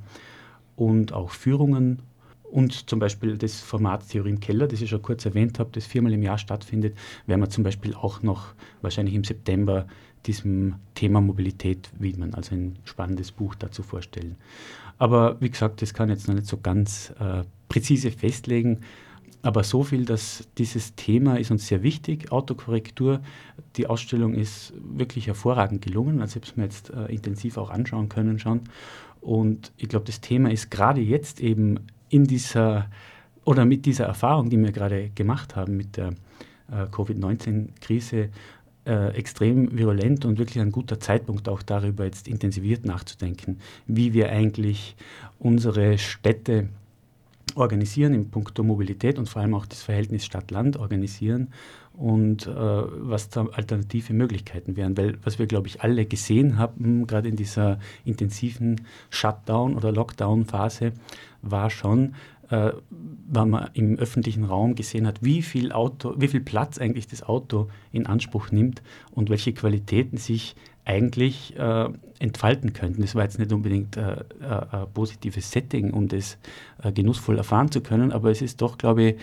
Und 0.77 1.13
auch 1.13 1.31
Führungen 1.31 2.03
und 2.51 2.89
zum 2.89 2.99
Beispiel 2.99 3.37
das 3.37 3.61
Format 3.61 4.09
Theorie 4.09 4.31
im 4.31 4.41
Keller, 4.41 4.67
das 4.67 4.81
ich 4.81 4.91
schon 4.91 5.03
kurz 5.03 5.25
erwähnt 5.25 5.59
habe, 5.59 5.71
das 5.73 5.87
viermal 5.87 6.13
im 6.13 6.23
Jahr 6.23 6.39
stattfindet, 6.39 6.97
werden 7.27 7.41
wir 7.41 7.51
zum 7.51 7.65
Beispiel 7.65 7.95
auch 7.95 8.23
noch 8.23 8.55
wahrscheinlich 8.81 9.15
im 9.15 9.25
September 9.25 9.87
diesem 10.27 10.77
Thema 10.95 11.21
Mobilität 11.21 11.91
widmen, 11.99 12.35
also 12.35 12.55
ein 12.55 12.77
spannendes 12.85 13.33
Buch 13.33 13.55
dazu 13.55 13.83
vorstellen. 13.83 14.37
Aber 14.99 15.41
wie 15.41 15.51
gesagt, 15.51 15.83
das 15.83 15.95
kann 15.95 16.09
ich 16.09 16.17
jetzt 16.17 16.29
noch 16.29 16.35
nicht 16.35 16.47
so 16.47 16.59
ganz 16.59 17.13
äh, 17.21 17.45
präzise 17.69 18.11
festlegen. 18.11 18.81
Aber 19.43 19.63
so 19.63 19.85
viel, 19.85 20.05
dass 20.05 20.49
dieses 20.59 20.97
Thema 20.97 21.39
ist 21.39 21.51
uns 21.53 21.69
sehr 21.69 21.83
wichtig, 21.83 22.33
Autokorrektur. 22.33 23.21
Die 23.77 23.87
Ausstellung 23.87 24.35
ist 24.35 24.75
wirklich 24.77 25.29
hervorragend 25.29 25.83
gelungen, 25.83 26.21
habe 26.21 26.41
es 26.43 26.57
mir 26.57 26.65
jetzt 26.65 26.91
äh, 26.91 27.07
intensiv 27.07 27.57
auch 27.57 27.71
anschauen 27.71 28.09
können 28.09 28.39
schon. 28.41 28.63
Und 29.21 29.73
ich 29.77 29.89
glaube, 29.89 30.07
das 30.07 30.21
Thema 30.21 30.51
ist 30.51 30.71
gerade 30.71 31.01
jetzt 31.01 31.41
eben 31.41 31.79
in 32.09 32.25
dieser 32.25 32.91
oder 33.45 33.65
mit 33.65 33.87
dieser 33.87 34.05
Erfahrung, 34.05 34.51
die 34.51 34.59
wir 34.59 34.73
gerade 34.73 35.11
gemacht 35.15 35.57
haben 35.57 35.77
mit 35.77 35.97
der 35.97 36.09
äh, 36.71 36.87
Covid-19-Krise, 36.91 38.29
äh, 38.89 39.11
extrem 39.11 39.77
virulent 39.77 40.25
und 40.25 40.39
wirklich 40.39 40.61
ein 40.61 40.73
guter 40.73 40.99
Zeitpunkt 40.99 41.49
auch 41.49 41.63
darüber 41.63 42.05
jetzt 42.05 42.27
intensiviert 42.27 42.87
nachzudenken, 42.87 43.59
wie 43.87 44.15
wir 44.15 44.31
eigentlich 44.31 44.97
unsere 45.39 45.99
Städte 45.99 46.71
organisieren 47.55 48.15
in 48.15 48.31
puncto 48.31 48.63
Mobilität 48.63 49.19
und 49.19 49.29
vor 49.29 49.43
allem 49.43 49.55
auch 49.55 49.67
das 49.67 49.83
Verhältnis 49.83 50.25
Stadt-Land 50.25 50.77
organisieren 50.77 51.49
und 51.93 52.47
äh, 52.47 52.51
was 52.51 53.29
da 53.29 53.47
alternative 53.47 54.13
Möglichkeiten 54.15 54.77
wären. 54.77 54.97
Weil 54.97 55.19
was 55.25 55.39
wir, 55.39 55.47
glaube 55.47 55.67
ich, 55.67 55.83
alle 55.83 56.07
gesehen 56.07 56.57
haben, 56.57 57.07
gerade 57.07 57.29
in 57.29 57.37
dieser 57.37 57.81
intensiven 58.05 58.83
Shutdown- 59.11 59.75
oder 59.77 59.93
Lockdown-Phase, 59.93 60.93
war 61.43 61.71
schon, 61.71 62.15
äh, 62.51 62.73
wenn 62.91 63.51
man 63.51 63.71
im 63.75 63.99
öffentlichen 63.99 64.45
Raum 64.45 64.75
gesehen 64.75 65.07
hat, 65.07 65.23
wie 65.23 65.43
viel, 65.43 65.73
Auto, 65.73 66.15
wie 66.17 66.29
viel 66.29 66.41
Platz 66.41 66.79
eigentlich 66.79 67.07
das 67.07 67.23
Auto 67.23 67.69
in 67.93 68.07
Anspruch 68.07 68.51
nimmt 68.51 68.83
und 69.11 69.31
welche 69.31 69.53
Qualitäten 69.53 70.17
sich 70.17 70.57
eigentlich 70.85 71.55
äh, 71.59 71.89
entfalten 72.19 72.73
könnten. 72.73 73.03
Das 73.03 73.15
war 73.15 73.23
jetzt 73.23 73.39
nicht 73.39 73.53
unbedingt 73.53 73.99
äh, 73.99 74.25
äh 74.41 74.67
ein 74.71 74.87
positives 74.95 75.51
Setting, 75.51 75.93
um 75.93 76.09
das 76.09 76.39
äh, 76.83 76.91
genussvoll 76.91 77.37
erfahren 77.37 77.71
zu 77.71 77.83
können, 77.83 78.11
aber 78.13 78.31
es 78.31 78.41
ist 78.41 78.63
doch, 78.63 78.79
glaube 78.79 79.03
ich, 79.03 79.17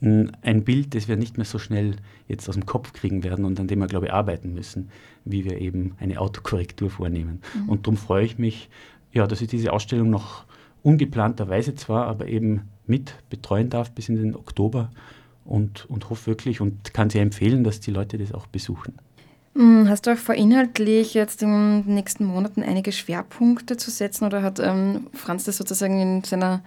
ein 0.00 0.62
Bild, 0.62 0.94
das 0.94 1.08
wir 1.08 1.16
nicht 1.16 1.38
mehr 1.38 1.44
so 1.44 1.58
schnell 1.58 1.96
jetzt 2.28 2.48
aus 2.48 2.54
dem 2.54 2.66
Kopf 2.66 2.92
kriegen 2.92 3.24
werden 3.24 3.44
und 3.44 3.58
an 3.58 3.66
dem 3.66 3.80
wir, 3.80 3.88
glaube 3.88 4.06
ich, 4.06 4.12
arbeiten 4.12 4.54
müssen, 4.54 4.90
wie 5.24 5.44
wir 5.44 5.60
eben 5.60 5.96
eine 5.98 6.20
Autokorrektur 6.20 6.88
vornehmen. 6.88 7.40
Mhm. 7.54 7.68
Und 7.68 7.86
darum 7.86 7.96
freue 7.96 8.24
ich 8.24 8.38
mich, 8.38 8.70
ja, 9.12 9.26
dass 9.26 9.40
ich 9.40 9.48
diese 9.48 9.72
Ausstellung 9.72 10.08
noch 10.08 10.44
ungeplanterweise 10.82 11.74
zwar, 11.74 12.06
aber 12.06 12.26
eben 12.28 12.68
mit 12.86 13.14
betreuen 13.30 13.70
darf 13.70 13.90
bis 13.92 14.08
in 14.08 14.16
den 14.16 14.34
Oktober 14.34 14.90
und, 15.44 15.86
und 15.90 16.10
hoffe 16.10 16.26
wirklich 16.26 16.60
und 16.60 16.94
kann 16.94 17.10
sehr 17.10 17.22
empfehlen, 17.22 17.64
dass 17.64 17.80
die 17.80 17.90
Leute 17.90 18.18
das 18.18 18.32
auch 18.32 18.46
besuchen. 18.46 18.94
Hm, 19.54 19.88
hast 19.88 20.06
du 20.06 20.12
auch 20.12 20.16
vor, 20.16 20.34
inhaltlich 20.34 21.14
jetzt 21.14 21.42
in 21.42 21.82
den 21.84 21.94
nächsten 21.94 22.24
Monaten 22.24 22.62
einige 22.62 22.92
Schwerpunkte 22.92 23.76
zu 23.76 23.90
setzen 23.90 24.24
oder 24.24 24.42
hat 24.42 24.60
ähm, 24.60 25.08
Franz 25.12 25.44
das 25.44 25.56
sozusagen 25.56 26.00
in 26.00 26.24
seiner 26.24 26.62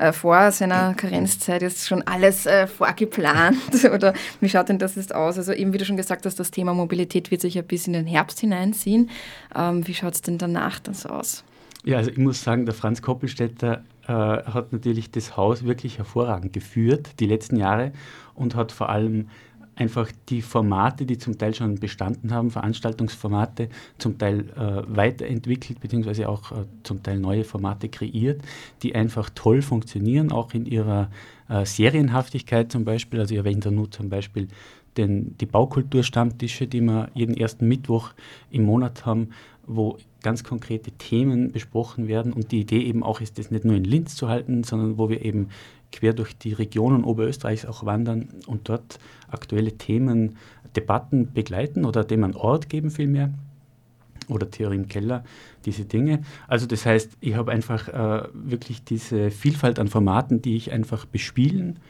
äh, 0.00 0.12
vor 0.12 0.50
seiner 0.50 0.94
Karenzzeit 0.94 1.60
jetzt 1.60 1.86
schon 1.86 2.02
alles 2.06 2.46
äh, 2.46 2.66
vorgeplant? 2.66 3.58
Oder 3.92 4.14
wie 4.40 4.48
schaut 4.48 4.70
denn 4.70 4.78
das 4.78 4.94
jetzt 4.94 5.14
aus? 5.14 5.36
Also 5.36 5.52
eben, 5.52 5.74
wie 5.74 5.78
du 5.78 5.84
schon 5.84 5.98
gesagt 5.98 6.24
hast, 6.24 6.40
das 6.40 6.50
Thema 6.50 6.72
Mobilität 6.72 7.30
wird 7.30 7.42
sich 7.42 7.54
ja 7.54 7.62
bis 7.62 7.86
in 7.86 7.92
den 7.92 8.06
Herbst 8.06 8.40
hineinziehen. 8.40 9.10
Ähm, 9.54 9.86
wie 9.86 9.92
schaut 9.92 10.14
es 10.14 10.22
denn 10.22 10.38
danach 10.38 10.80
dann 10.80 10.94
so 10.94 11.10
aus? 11.10 11.44
Ja, 11.84 11.96
also 11.96 12.10
ich 12.10 12.18
muss 12.18 12.42
sagen, 12.42 12.66
der 12.66 12.74
Franz 12.74 13.00
Koppelstädter 13.00 13.84
äh, 14.06 14.12
hat 14.12 14.72
natürlich 14.72 15.10
das 15.10 15.36
Haus 15.36 15.64
wirklich 15.64 15.98
hervorragend 15.98 16.52
geführt, 16.52 17.20
die 17.20 17.26
letzten 17.26 17.56
Jahre, 17.56 17.92
und 18.34 18.54
hat 18.54 18.70
vor 18.70 18.90
allem 18.90 19.28
einfach 19.76 20.12
die 20.28 20.42
Formate, 20.42 21.06
die 21.06 21.16
zum 21.16 21.38
Teil 21.38 21.54
schon 21.54 21.76
bestanden 21.76 22.34
haben, 22.34 22.50
Veranstaltungsformate, 22.50 23.70
zum 23.96 24.18
Teil 24.18 24.40
äh, 24.50 24.82
weiterentwickelt, 24.94 25.80
beziehungsweise 25.80 26.28
auch 26.28 26.52
äh, 26.52 26.66
zum 26.82 27.02
Teil 27.02 27.18
neue 27.18 27.44
Formate 27.44 27.88
kreiert, 27.88 28.42
die 28.82 28.94
einfach 28.94 29.30
toll 29.34 29.62
funktionieren, 29.62 30.32
auch 30.32 30.52
in 30.52 30.66
ihrer 30.66 31.10
äh, 31.48 31.64
Serienhaftigkeit 31.64 32.70
zum 32.70 32.84
Beispiel. 32.84 33.20
Also 33.20 33.32
ich 33.32 33.38
erwähne 33.38 33.60
da 33.60 33.70
nur 33.70 33.90
zum 33.90 34.10
Beispiel 34.10 34.48
den, 34.98 35.36
die 35.38 35.46
Baukulturstammtische, 35.46 36.66
die 36.66 36.82
wir 36.82 37.08
jeden 37.14 37.34
ersten 37.34 37.66
Mittwoch 37.66 38.10
im 38.50 38.64
Monat 38.64 39.06
haben, 39.06 39.30
wo 39.66 39.96
ganz 40.22 40.44
konkrete 40.44 40.90
Themen 40.92 41.52
besprochen 41.52 42.08
werden. 42.08 42.32
Und 42.32 42.52
die 42.52 42.60
Idee 42.60 42.82
eben 42.82 43.02
auch 43.02 43.20
ist, 43.20 43.38
das 43.38 43.50
nicht 43.50 43.64
nur 43.64 43.76
in 43.76 43.84
Linz 43.84 44.16
zu 44.16 44.28
halten, 44.28 44.64
sondern 44.64 44.98
wo 44.98 45.08
wir 45.08 45.24
eben 45.24 45.48
quer 45.92 46.12
durch 46.12 46.36
die 46.36 46.52
Regionen 46.52 47.04
Oberösterreichs 47.04 47.66
auch 47.66 47.84
wandern 47.84 48.28
und 48.46 48.68
dort 48.68 48.98
aktuelle 49.28 49.72
Themen, 49.72 50.36
Debatten 50.76 51.32
begleiten 51.32 51.84
oder 51.84 52.04
dem 52.04 52.24
einen 52.24 52.34
Ort 52.34 52.68
geben 52.68 52.90
vielmehr. 52.90 53.32
Oder 54.28 54.48
Theorie 54.48 54.76
im 54.76 54.86
Keller, 54.86 55.24
diese 55.64 55.84
Dinge. 55.84 56.22
Also 56.46 56.66
das 56.66 56.86
heißt, 56.86 57.16
ich 57.20 57.34
habe 57.34 57.50
einfach 57.50 57.88
äh, 57.88 58.28
wirklich 58.32 58.84
diese 58.84 59.32
Vielfalt 59.32 59.80
an 59.80 59.88
Formaten, 59.88 60.40
die 60.40 60.54
ich 60.54 60.70
einfach 60.70 61.04
bespielen 61.04 61.80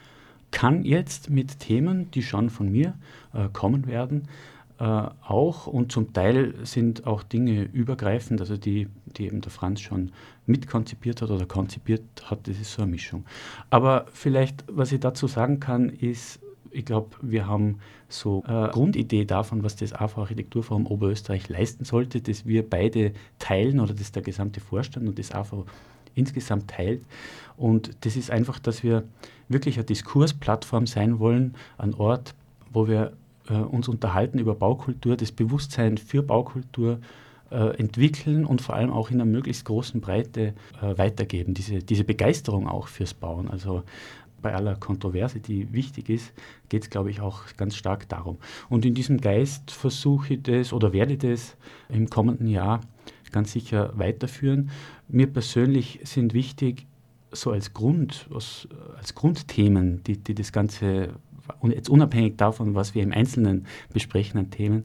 kann 0.50 0.84
jetzt 0.84 1.30
mit 1.30 1.60
Themen, 1.60 2.10
die 2.10 2.22
schon 2.22 2.50
von 2.50 2.70
mir 2.70 2.94
äh, 3.34 3.49
kommen 3.52 3.87
werden 3.87 4.22
auch 4.80 5.66
und 5.66 5.92
zum 5.92 6.14
Teil 6.14 6.54
sind 6.62 7.06
auch 7.06 7.22
Dinge 7.22 7.64
übergreifend, 7.64 8.40
also 8.40 8.56
die, 8.56 8.88
die 9.16 9.26
eben 9.26 9.42
der 9.42 9.50
Franz 9.50 9.80
schon 9.80 10.10
mitkonzipiert 10.46 11.20
hat 11.20 11.30
oder 11.30 11.44
konzipiert 11.44 12.02
hat, 12.25 12.49
das 12.49 12.58
ist 12.58 12.72
so 12.72 12.82
eine 12.82 12.90
Mischung. 12.90 13.26
Aber 13.68 14.06
vielleicht, 14.10 14.64
was 14.68 14.90
ich 14.90 15.00
dazu 15.00 15.26
sagen 15.26 15.60
kann, 15.60 15.90
ist, 15.90 16.40
ich 16.70 16.87
glaube, 16.87 17.10
wir 17.20 17.46
haben 17.46 17.78
so 18.08 18.42
eine 18.44 18.68
Grundidee 18.68 19.26
davon, 19.26 19.62
was 19.62 19.76
das 19.76 19.92
AV 19.92 20.16
Architekturforum 20.16 20.87
Oberösterreich 20.87 21.50
leisten 21.50 21.84
sollte, 21.84 22.22
dass 22.22 22.46
wir 22.46 22.68
beide 22.68 23.12
teilen 23.38 23.80
oder 23.80 23.92
dass 23.92 24.12
der 24.12 24.22
gesamte 24.22 24.60
Vorstand 24.60 25.06
und 25.06 25.18
das 25.18 25.32
AV 25.32 25.66
insgesamt 26.14 26.70
teilt. 26.70 27.02
Und 27.58 27.90
das 28.00 28.16
ist 28.16 28.30
einfach, 28.30 28.58
dass 28.58 28.82
wir 28.82 29.04
wirklich 29.49 29.76
eine 29.76 29.84
Diskursplattform 29.84 30.87
sein 30.87 31.18
wollen, 31.18 31.54
ein 31.76 31.92
Ort, 31.92 32.34
wo 32.72 32.88
wir 32.88 33.12
äh, 33.50 33.54
uns 33.54 33.88
unterhalten 33.88 34.38
über 34.38 34.54
Baukultur, 34.54 35.16
das 35.16 35.33
Bewusstsein 35.33 35.99
für 35.99 36.23
Baukultur 36.23 37.00
äh, 37.50 37.76
entwickeln 37.78 38.45
und 38.45 38.62
vor 38.62 38.76
allem 38.76 38.90
auch 38.90 39.11
in 39.11 39.21
einer 39.21 39.30
möglichst 39.30 39.64
großen 39.64 40.00
Breite 40.00 40.54
äh, 40.80 40.97
weitergeben, 40.97 41.54
diese, 41.54 41.80
diese 41.80 42.04
Begeisterung 42.04 42.69
auch 42.69 42.88
fürs 42.88 43.14
Bauen. 43.14 43.49
Also 43.49 43.83
bei 44.40 44.54
aller 44.54 44.76
Kontroverse, 44.76 45.40
die 45.40 45.73
wichtig 45.73 46.09
ist, 46.09 46.33
geht 46.69 46.85
es, 46.85 46.90
glaube 46.90 47.11
ich, 47.11 47.21
auch 47.21 47.42
ganz 47.57 47.76
stark 47.76 48.09
darum. 48.09 48.38
Und 48.69 48.85
in 48.85 48.95
diesem 48.95 49.21
Geist 49.21 49.71
versuche 49.71 50.35
ich 50.35 50.42
das 50.42 50.73
oder 50.73 50.92
werde 50.92 51.14
ich 51.14 51.19
das 51.19 51.57
im 51.88 52.09
kommenden 52.09 52.47
Jahr 52.47 52.80
ganz 53.33 53.52
sicher 53.52 53.92
weiterführen. 53.97 54.71
Mir 55.09 55.26
persönlich 55.26 56.00
sind 56.04 56.35
wichtig, 56.35 56.87
so 57.33 57.52
als 57.52 57.73
Grund, 57.75 58.28
als, 58.33 59.14
Grundthemen, 59.14 60.02
die, 60.04 60.16
die 60.16 60.35
das 60.35 60.52
Ganze 60.52 61.11
und 61.61 61.73
jetzt 61.73 61.88
unabhängig 61.88 62.37
davon, 62.37 62.75
was 62.75 62.95
wir 62.95 63.02
im 63.02 63.12
Einzelnen 63.12 63.66
besprechen 63.92 64.38
an 64.38 64.50
Themen, 64.50 64.85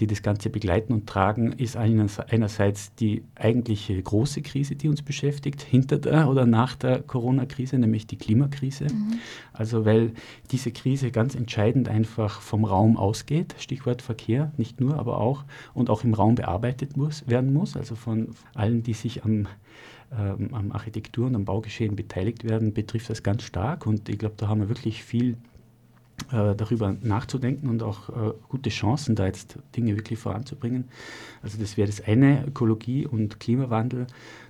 die 0.00 0.06
das 0.06 0.22
Ganze 0.22 0.50
begleiten 0.50 0.92
und 0.92 1.06
tragen, 1.06 1.52
ist 1.52 1.76
einerseits 1.76 2.94
die 2.96 3.22
eigentliche 3.36 4.00
große 4.02 4.42
Krise, 4.42 4.74
die 4.74 4.88
uns 4.88 5.02
beschäftigt, 5.02 5.62
hinter 5.62 5.98
der 5.98 6.28
oder 6.28 6.46
nach 6.46 6.74
der 6.74 7.00
Corona-Krise, 7.02 7.78
nämlich 7.78 8.06
die 8.06 8.16
Klimakrise. 8.16 8.84
Mhm. 8.84 9.20
Also 9.52 9.84
weil 9.84 10.12
diese 10.50 10.72
Krise 10.72 11.12
ganz 11.12 11.34
entscheidend 11.36 11.88
einfach 11.88 12.40
vom 12.40 12.64
Raum 12.64 12.96
ausgeht, 12.96 13.54
Stichwort 13.58 14.02
Verkehr, 14.02 14.52
nicht 14.56 14.80
nur, 14.80 14.98
aber 14.98 15.18
auch, 15.18 15.44
und 15.74 15.90
auch 15.90 16.02
im 16.02 16.14
Raum 16.14 16.34
bearbeitet 16.34 16.96
muss, 16.96 17.28
werden 17.28 17.52
muss, 17.52 17.76
also 17.76 17.94
von 17.94 18.30
allen, 18.54 18.82
die 18.82 18.94
sich 18.94 19.24
am 19.24 19.46
ähm, 20.16 20.50
am 20.52 20.70
Architektur- 20.70 21.26
und 21.26 21.34
am 21.34 21.44
Baugeschehen 21.44 21.96
beteiligt 21.96 22.44
werden, 22.44 22.72
betrifft 22.72 23.10
das 23.10 23.22
ganz 23.22 23.42
stark. 23.42 23.86
Und 23.86 24.08
ich 24.08 24.18
glaube, 24.18 24.34
da 24.36 24.48
haben 24.48 24.60
wir 24.60 24.68
wirklich 24.68 25.02
viel 25.02 25.36
äh, 26.32 26.54
darüber 26.54 26.96
nachzudenken 27.02 27.68
und 27.68 27.82
auch 27.82 28.08
äh, 28.08 28.32
gute 28.48 28.70
Chancen, 28.70 29.14
da 29.14 29.26
jetzt 29.26 29.58
Dinge 29.76 29.96
wirklich 29.96 30.18
voranzubringen. 30.18 30.88
Also 31.42 31.58
das 31.58 31.76
wäre 31.76 31.86
das 31.86 32.00
eine, 32.00 32.46
Ökologie 32.46 33.06
und 33.06 33.40
Klimawandel. 33.40 34.06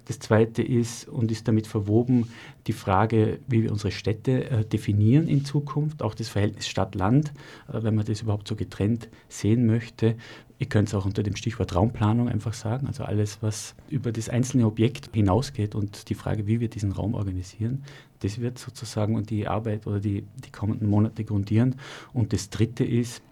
Das 0.06 0.18
zweite 0.18 0.62
ist 0.62 1.09
und 1.09 1.33
ist 1.33 1.49
damit 1.49 1.66
verwoben 1.66 2.28
die 2.66 2.73
Frage, 2.73 3.38
wie 3.49 3.62
wir 3.62 3.73
unsere 3.73 3.90
Städte 3.90 4.50
äh, 4.50 4.64
definieren 4.64 5.26
in 5.28 5.44
Zukunft, 5.44 6.02
auch 6.02 6.14
das 6.14 6.28
Verhältnis 6.28 6.68
Stadt-Land, 6.68 7.33
äh, 7.68 7.83
wenn 7.83 7.94
man 7.94 8.04
das 8.04 8.23
überhaupt 8.23 8.47
so 8.47 8.56
getrennt 8.56 9.09
sehen 9.28 9.66
möchte. 9.66 10.16
Ihr 10.59 10.68
könnt 10.68 10.88
es 10.88 10.94
auch 10.94 11.04
unter 11.04 11.23
dem 11.23 11.35
Stichwort 11.35 11.75
Raumplanung 11.75 12.28
einfach 12.28 12.54
sagen, 12.54 12.87
also 12.87 13.02
alles, 13.02 13.38
was 13.42 13.75
über 13.88 14.12
das 14.12 14.28
einzelne 14.28 14.66
Objekt 14.66 15.11
hinausgeht 15.12 15.75
und 15.75 16.09
die 16.09 16.14
Frage, 16.14 16.47
wie 16.47 16.61
wir 16.61 16.68
diesen 16.68 16.92
Raum 16.92 17.14
organisieren, 17.14 17.83
das 18.24 18.40
wird 18.40 18.58
sozusagen 18.58 19.22
die 19.24 19.46
Arbeit 19.46 19.86
oder 19.86 20.00
die, 20.00 20.24
die 20.44 20.50
kommenden 20.50 20.88
Monate 20.88 21.24
grundieren. 21.24 21.76
Und 22.14 22.32
das 22.32 22.48
Dritte 22.48 22.84
ist, 22.84 23.22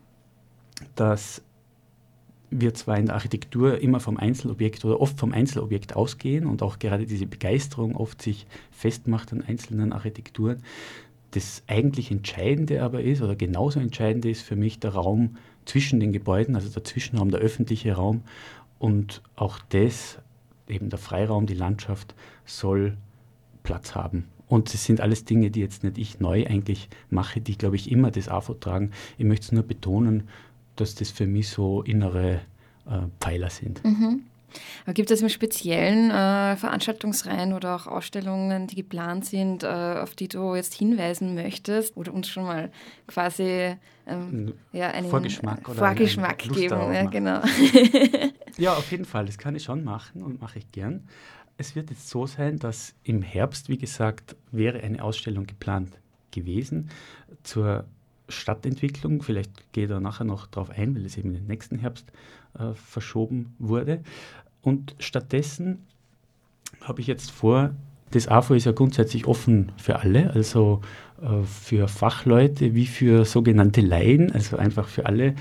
dass 0.94 1.42
wir 2.50 2.74
zwar 2.74 2.98
in 2.98 3.06
der 3.06 3.14
Architektur 3.14 3.80
immer 3.80 3.98
vom 3.98 4.18
Einzelobjekt 4.18 4.84
oder 4.84 5.00
oft 5.00 5.18
vom 5.18 5.32
Einzelobjekt 5.32 5.96
ausgehen 5.96 6.46
und 6.46 6.62
auch 6.62 6.78
gerade 6.78 7.06
diese 7.06 7.26
Begeisterung 7.26 7.96
oft 7.96 8.20
sich 8.20 8.46
festmacht 8.70 9.32
an 9.32 9.42
einzelnen 9.42 9.94
Architekturen. 9.94 10.62
Das 11.30 11.62
eigentlich 11.66 12.10
Entscheidende 12.10 12.82
aber 12.82 13.00
ist, 13.02 13.22
oder 13.22 13.34
genauso 13.34 13.80
Entscheidende 13.80 14.28
ist 14.28 14.42
für 14.42 14.56
mich 14.56 14.78
der 14.78 14.92
Raum 14.92 15.38
zwischen 15.64 15.98
den 15.98 16.12
Gebäuden, 16.12 16.54
also 16.54 16.68
der 16.68 16.84
Zwischenraum, 16.84 17.30
der 17.30 17.40
öffentliche 17.40 17.94
Raum. 17.94 18.24
Und 18.78 19.22
auch 19.36 19.58
das, 19.70 20.18
eben 20.68 20.90
der 20.90 20.98
Freiraum, 20.98 21.46
die 21.46 21.54
Landschaft, 21.54 22.14
soll 22.44 22.98
Platz 23.62 23.94
haben. 23.94 24.28
Und 24.52 24.74
es 24.74 24.84
sind 24.84 25.00
alles 25.00 25.24
Dinge, 25.24 25.50
die 25.50 25.60
jetzt 25.60 25.82
nicht 25.82 25.96
ich 25.96 26.20
neu 26.20 26.44
eigentlich 26.46 26.90
mache, 27.08 27.40
die, 27.40 27.56
glaube 27.56 27.76
ich, 27.76 27.90
immer 27.90 28.10
das 28.10 28.28
AFO 28.28 28.52
tragen. 28.52 28.90
Ich 29.16 29.24
möchte 29.24 29.46
es 29.46 29.52
nur 29.52 29.62
betonen, 29.62 30.28
dass 30.76 30.94
das 30.94 31.10
für 31.10 31.26
mich 31.26 31.48
so 31.48 31.80
innere 31.80 32.42
äh, 32.84 33.06
Pfeiler 33.18 33.48
sind. 33.48 33.82
Mhm. 33.82 34.24
Gibt 34.92 35.10
es 35.10 35.22
im 35.22 35.30
Speziellen 35.30 36.10
äh, 36.10 36.56
Veranstaltungsreihen 36.56 37.54
oder 37.54 37.76
auch 37.76 37.86
Ausstellungen, 37.86 38.66
die 38.66 38.74
geplant 38.74 39.24
sind, 39.24 39.62
äh, 39.62 39.68
auf 39.68 40.14
die 40.14 40.28
du 40.28 40.54
jetzt 40.54 40.74
hinweisen 40.74 41.34
möchtest 41.34 41.96
oder 41.96 42.12
uns 42.12 42.28
schon 42.28 42.44
mal 42.44 42.70
quasi 43.06 43.76
ähm, 44.06 44.52
ja, 44.74 44.88
einen 44.88 45.08
Vorgeschmack, 45.08 45.66
oder 45.66 45.78
Vorgeschmack 45.78 46.40
geben? 46.40 46.92
Ja, 46.92 47.04
genau. 47.06 47.40
ja, 48.58 48.74
auf 48.74 48.90
jeden 48.90 49.06
Fall, 49.06 49.24
das 49.24 49.38
kann 49.38 49.56
ich 49.56 49.62
schon 49.62 49.82
machen 49.82 50.22
und 50.22 50.42
mache 50.42 50.58
ich 50.58 50.70
gern. 50.72 51.08
Es 51.56 51.76
wird 51.76 51.90
jetzt 51.90 52.08
so 52.08 52.26
sein, 52.26 52.58
dass 52.58 52.94
im 53.04 53.22
Herbst, 53.22 53.68
wie 53.68 53.78
gesagt, 53.78 54.36
wäre 54.50 54.80
eine 54.80 55.02
Ausstellung 55.02 55.46
geplant 55.46 55.98
gewesen 56.30 56.90
zur 57.42 57.84
Stadtentwicklung. 58.28 59.22
Vielleicht 59.22 59.72
gehe 59.72 59.84
ich 59.84 59.90
da 59.90 60.00
nachher 60.00 60.24
noch 60.24 60.46
drauf 60.46 60.70
ein, 60.70 60.94
weil 60.94 61.04
es 61.04 61.16
eben 61.16 61.30
in 61.30 61.36
den 61.36 61.46
nächsten 61.46 61.78
Herbst 61.78 62.10
äh, 62.58 62.74
verschoben 62.74 63.54
wurde. 63.58 64.02
Und 64.62 64.94
stattdessen 64.98 65.86
habe 66.80 67.00
ich 67.00 67.06
jetzt 67.06 67.30
vor, 67.30 67.74
das 68.10 68.28
AFO 68.28 68.54
ist 68.54 68.64
ja 68.64 68.72
grundsätzlich 68.72 69.26
offen 69.26 69.72
für 69.76 70.00
alle, 70.00 70.30
also 70.32 70.80
äh, 71.20 71.42
für 71.44 71.88
Fachleute 71.88 72.74
wie 72.74 72.86
für 72.86 73.24
sogenannte 73.24 73.80
Laien, 73.80 74.32
also 74.32 74.56
einfach 74.56 74.88
für 74.88 75.06
alle, 75.06 75.34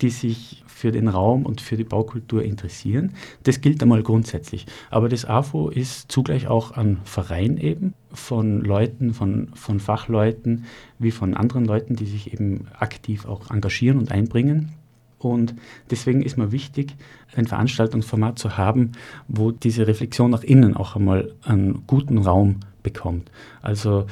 die 0.00 0.10
sich 0.10 0.63
für 0.84 0.92
den 0.92 1.08
Raum 1.08 1.46
und 1.46 1.62
für 1.62 1.78
die 1.78 1.84
Baukultur 1.84 2.42
interessieren. 2.42 3.14
Das 3.44 3.62
gilt 3.62 3.82
einmal 3.82 4.02
grundsätzlich. 4.02 4.66
Aber 4.90 5.08
das 5.08 5.24
AFO 5.24 5.70
ist 5.70 6.12
zugleich 6.12 6.46
auch 6.46 6.72
ein 6.72 6.98
Verein 7.04 7.56
eben 7.56 7.94
von 8.12 8.60
Leuten, 8.60 9.14
von, 9.14 9.48
von 9.54 9.80
Fachleuten, 9.80 10.66
wie 10.98 11.10
von 11.10 11.32
anderen 11.32 11.64
Leuten, 11.64 11.96
die 11.96 12.04
sich 12.04 12.34
eben 12.34 12.66
aktiv 12.78 13.24
auch 13.24 13.50
engagieren 13.50 13.96
und 13.96 14.12
einbringen. 14.12 14.72
Und 15.18 15.54
deswegen 15.90 16.20
ist 16.20 16.36
mir 16.36 16.52
wichtig, 16.52 16.96
ein 17.34 17.46
Veranstaltungsformat 17.46 18.38
zu 18.38 18.58
haben, 18.58 18.92
wo 19.26 19.52
diese 19.52 19.86
Reflexion 19.86 20.32
nach 20.32 20.42
innen 20.42 20.76
auch 20.76 20.96
einmal 20.96 21.32
einen 21.44 21.86
guten 21.86 22.18
Raum 22.18 22.60
bekommt. 22.82 23.30
Also 23.62 24.04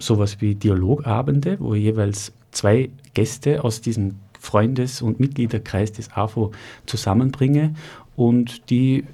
sowas 0.00 0.40
wie 0.40 0.56
Dialogabende, 0.56 1.60
wo 1.60 1.76
jeweils 1.76 2.32
zwei 2.50 2.90
Gäste 3.14 3.62
aus 3.62 3.80
diesem 3.80 4.16
Freundes- 4.40 5.02
und 5.02 5.20
Mitgliederkreis 5.20 5.92
des 5.92 6.10
AFO 6.12 6.50
zusammenbringe 6.86 7.74
und 8.16 8.70
die 8.70 9.04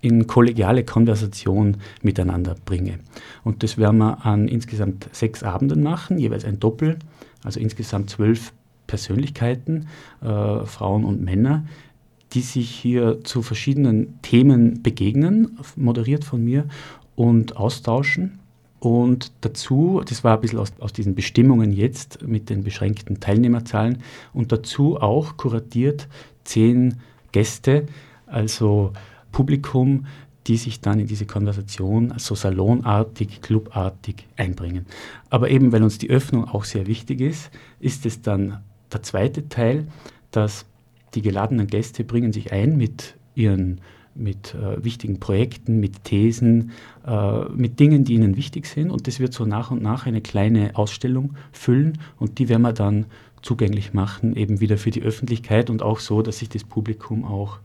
in 0.00 0.26
kollegiale 0.26 0.84
Konversation 0.84 1.78
miteinander 2.02 2.54
bringe. 2.64 3.00
Und 3.42 3.62
das 3.62 3.76
werden 3.76 3.98
wir 3.98 4.24
an 4.24 4.46
insgesamt 4.46 5.08
sechs 5.12 5.42
Abenden 5.42 5.82
machen, 5.82 6.18
jeweils 6.18 6.44
ein 6.44 6.60
Doppel, 6.60 6.98
also 7.42 7.58
insgesamt 7.58 8.10
zwölf 8.10 8.52
Persönlichkeiten, 8.86 9.88
äh, 10.22 10.64
Frauen 10.64 11.04
und 11.04 11.22
Männer, 11.22 11.66
die 12.32 12.40
sich 12.40 12.70
hier 12.70 13.24
zu 13.24 13.42
verschiedenen 13.42 14.20
Themen 14.22 14.82
begegnen, 14.82 15.58
moderiert 15.74 16.24
von 16.24 16.44
mir, 16.44 16.66
und 17.16 17.56
austauschen. 17.56 18.38
Und 18.78 19.32
dazu, 19.40 20.02
das 20.06 20.22
war 20.22 20.34
ein 20.34 20.40
bisschen 20.40 20.58
aus, 20.58 20.72
aus 20.80 20.92
diesen 20.92 21.14
Bestimmungen 21.14 21.72
jetzt 21.72 22.22
mit 22.22 22.50
den 22.50 22.62
beschränkten 22.62 23.20
Teilnehmerzahlen, 23.20 23.98
und 24.32 24.52
dazu 24.52 25.00
auch 25.00 25.36
kuratiert 25.36 26.08
zehn 26.44 26.96
Gäste, 27.32 27.86
also 28.26 28.92
Publikum, 29.32 30.06
die 30.46 30.56
sich 30.56 30.80
dann 30.80 31.00
in 31.00 31.06
diese 31.06 31.26
Konversation 31.26 32.14
so 32.18 32.34
salonartig, 32.34 33.40
clubartig 33.40 34.26
einbringen. 34.36 34.86
Aber 35.28 35.50
eben, 35.50 35.72
weil 35.72 35.82
uns 35.82 35.98
die 35.98 36.10
Öffnung 36.10 36.44
auch 36.44 36.64
sehr 36.64 36.86
wichtig 36.86 37.20
ist, 37.20 37.50
ist 37.80 38.06
es 38.06 38.22
dann 38.22 38.62
der 38.92 39.02
zweite 39.02 39.48
Teil, 39.48 39.88
dass 40.30 40.66
die 41.14 41.22
geladenen 41.22 41.66
Gäste 41.66 42.04
bringen 42.04 42.32
sich 42.32 42.52
ein 42.52 42.76
mit 42.76 43.16
ihren 43.34 43.80
mit 44.16 44.54
äh, 44.54 44.82
wichtigen 44.82 45.20
Projekten, 45.20 45.80
mit 45.80 46.04
Thesen, 46.04 46.72
äh, 47.06 47.44
mit 47.50 47.78
Dingen, 47.80 48.04
die 48.04 48.14
ihnen 48.14 48.36
wichtig 48.36 48.66
sind. 48.66 48.90
Und 48.90 49.06
das 49.06 49.20
wird 49.20 49.32
so 49.32 49.44
nach 49.44 49.70
und 49.70 49.82
nach 49.82 50.06
eine 50.06 50.20
kleine 50.20 50.76
Ausstellung 50.76 51.34
füllen 51.52 51.98
und 52.18 52.38
die 52.38 52.48
werden 52.48 52.62
wir 52.62 52.72
dann 52.72 53.06
zugänglich 53.42 53.94
machen, 53.94 54.34
eben 54.34 54.60
wieder 54.60 54.78
für 54.78 54.90
die 54.90 55.02
Öffentlichkeit 55.02 55.70
und 55.70 55.82
auch 55.82 56.00
so, 56.00 56.22
dass 56.22 56.38
sich 56.38 56.48
das 56.48 56.64
Publikum 56.64 57.24
auch 57.24 57.58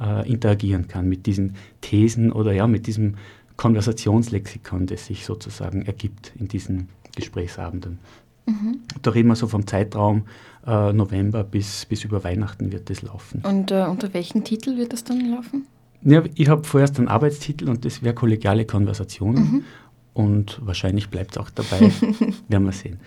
äh, 0.00 0.28
interagieren 0.30 0.86
kann 0.88 1.08
mit 1.08 1.26
diesen 1.26 1.56
Thesen 1.80 2.32
oder 2.32 2.52
ja, 2.52 2.66
mit 2.66 2.86
diesem 2.86 3.16
Konversationslexikon, 3.56 4.86
das 4.86 5.06
sich 5.06 5.24
sozusagen 5.24 5.82
ergibt 5.82 6.32
in 6.38 6.48
diesen 6.48 6.88
Gesprächsabenden. 7.16 7.98
Mhm. 8.46 8.80
Da 9.02 9.10
reden 9.10 9.28
wir 9.28 9.36
so 9.36 9.46
vom 9.46 9.66
Zeitraum 9.66 10.24
äh, 10.66 10.92
November 10.92 11.44
bis, 11.44 11.86
bis 11.86 12.04
über 12.04 12.24
Weihnachten 12.24 12.72
wird 12.72 12.90
das 12.90 13.02
laufen. 13.02 13.42
Und 13.44 13.70
äh, 13.70 13.86
unter 13.88 14.12
welchem 14.12 14.44
Titel 14.44 14.76
wird 14.76 14.92
das 14.92 15.04
dann 15.04 15.20
laufen? 15.30 15.66
Ja, 16.04 16.22
ich 16.34 16.48
habe 16.48 16.64
vorerst 16.64 16.98
einen 16.98 17.08
Arbeitstitel 17.08 17.68
und 17.68 17.84
das 17.84 18.02
wäre 18.02 18.14
kollegiale 18.14 18.66
Konversationen. 18.66 19.42
Mhm. 19.42 19.64
Und 20.12 20.60
wahrscheinlich 20.64 21.08
bleibt 21.08 21.32
es 21.32 21.38
auch 21.38 21.50
dabei, 21.50 21.90
werden 22.48 22.64
wir 22.64 22.72
sehen. 22.72 23.00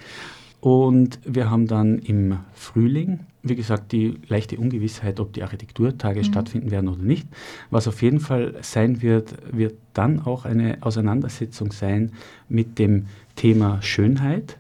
Und 0.60 1.20
wir 1.24 1.50
haben 1.50 1.68
dann 1.68 2.00
im 2.00 2.40
Frühling, 2.54 3.20
wie 3.44 3.56
gesagt, 3.56 3.92
die 3.92 4.20
leichte 4.28 4.58
Ungewissheit, 4.58 5.20
ob 5.20 5.32
die 5.32 5.44
Architekturtage 5.44 6.20
mhm. 6.20 6.24
stattfinden 6.24 6.72
werden 6.72 6.90
oder 6.90 7.04
nicht. 7.04 7.28
Was 7.70 7.88
auf 7.88 8.02
jeden 8.02 8.20
Fall 8.20 8.56
sein 8.62 9.02
wird, 9.02 9.36
wird 9.56 9.76
dann 9.94 10.20
auch 10.20 10.46
eine 10.46 10.80
Auseinandersetzung 10.82 11.72
sein 11.72 12.12
mit 12.50 12.80
dem 12.80 13.06
Thema 13.36 13.82
Schönheit. 13.82 14.58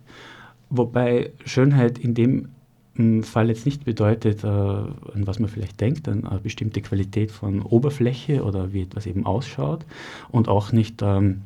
Wobei 0.69 1.31
Schönheit 1.45 1.97
in 1.97 2.13
dem 2.13 2.49
hm, 2.97 3.23
Fall 3.23 3.49
jetzt 3.49 3.65
nicht 3.65 3.85
bedeutet, 3.85 4.43
äh, 4.43 4.47
an 4.47 4.91
was 5.13 5.39
man 5.39 5.49
vielleicht 5.49 5.79
denkt, 5.79 6.07
an 6.07 6.25
eine 6.25 6.39
bestimmte 6.39 6.81
Qualität 6.81 7.31
von 7.31 7.61
Oberfläche 7.61 8.43
oder 8.43 8.73
wie 8.73 8.81
etwas 8.81 9.05
eben 9.05 9.25
ausschaut 9.25 9.85
und 10.29 10.47
auch 10.47 10.71
nicht 10.71 11.01
ähm, 11.01 11.41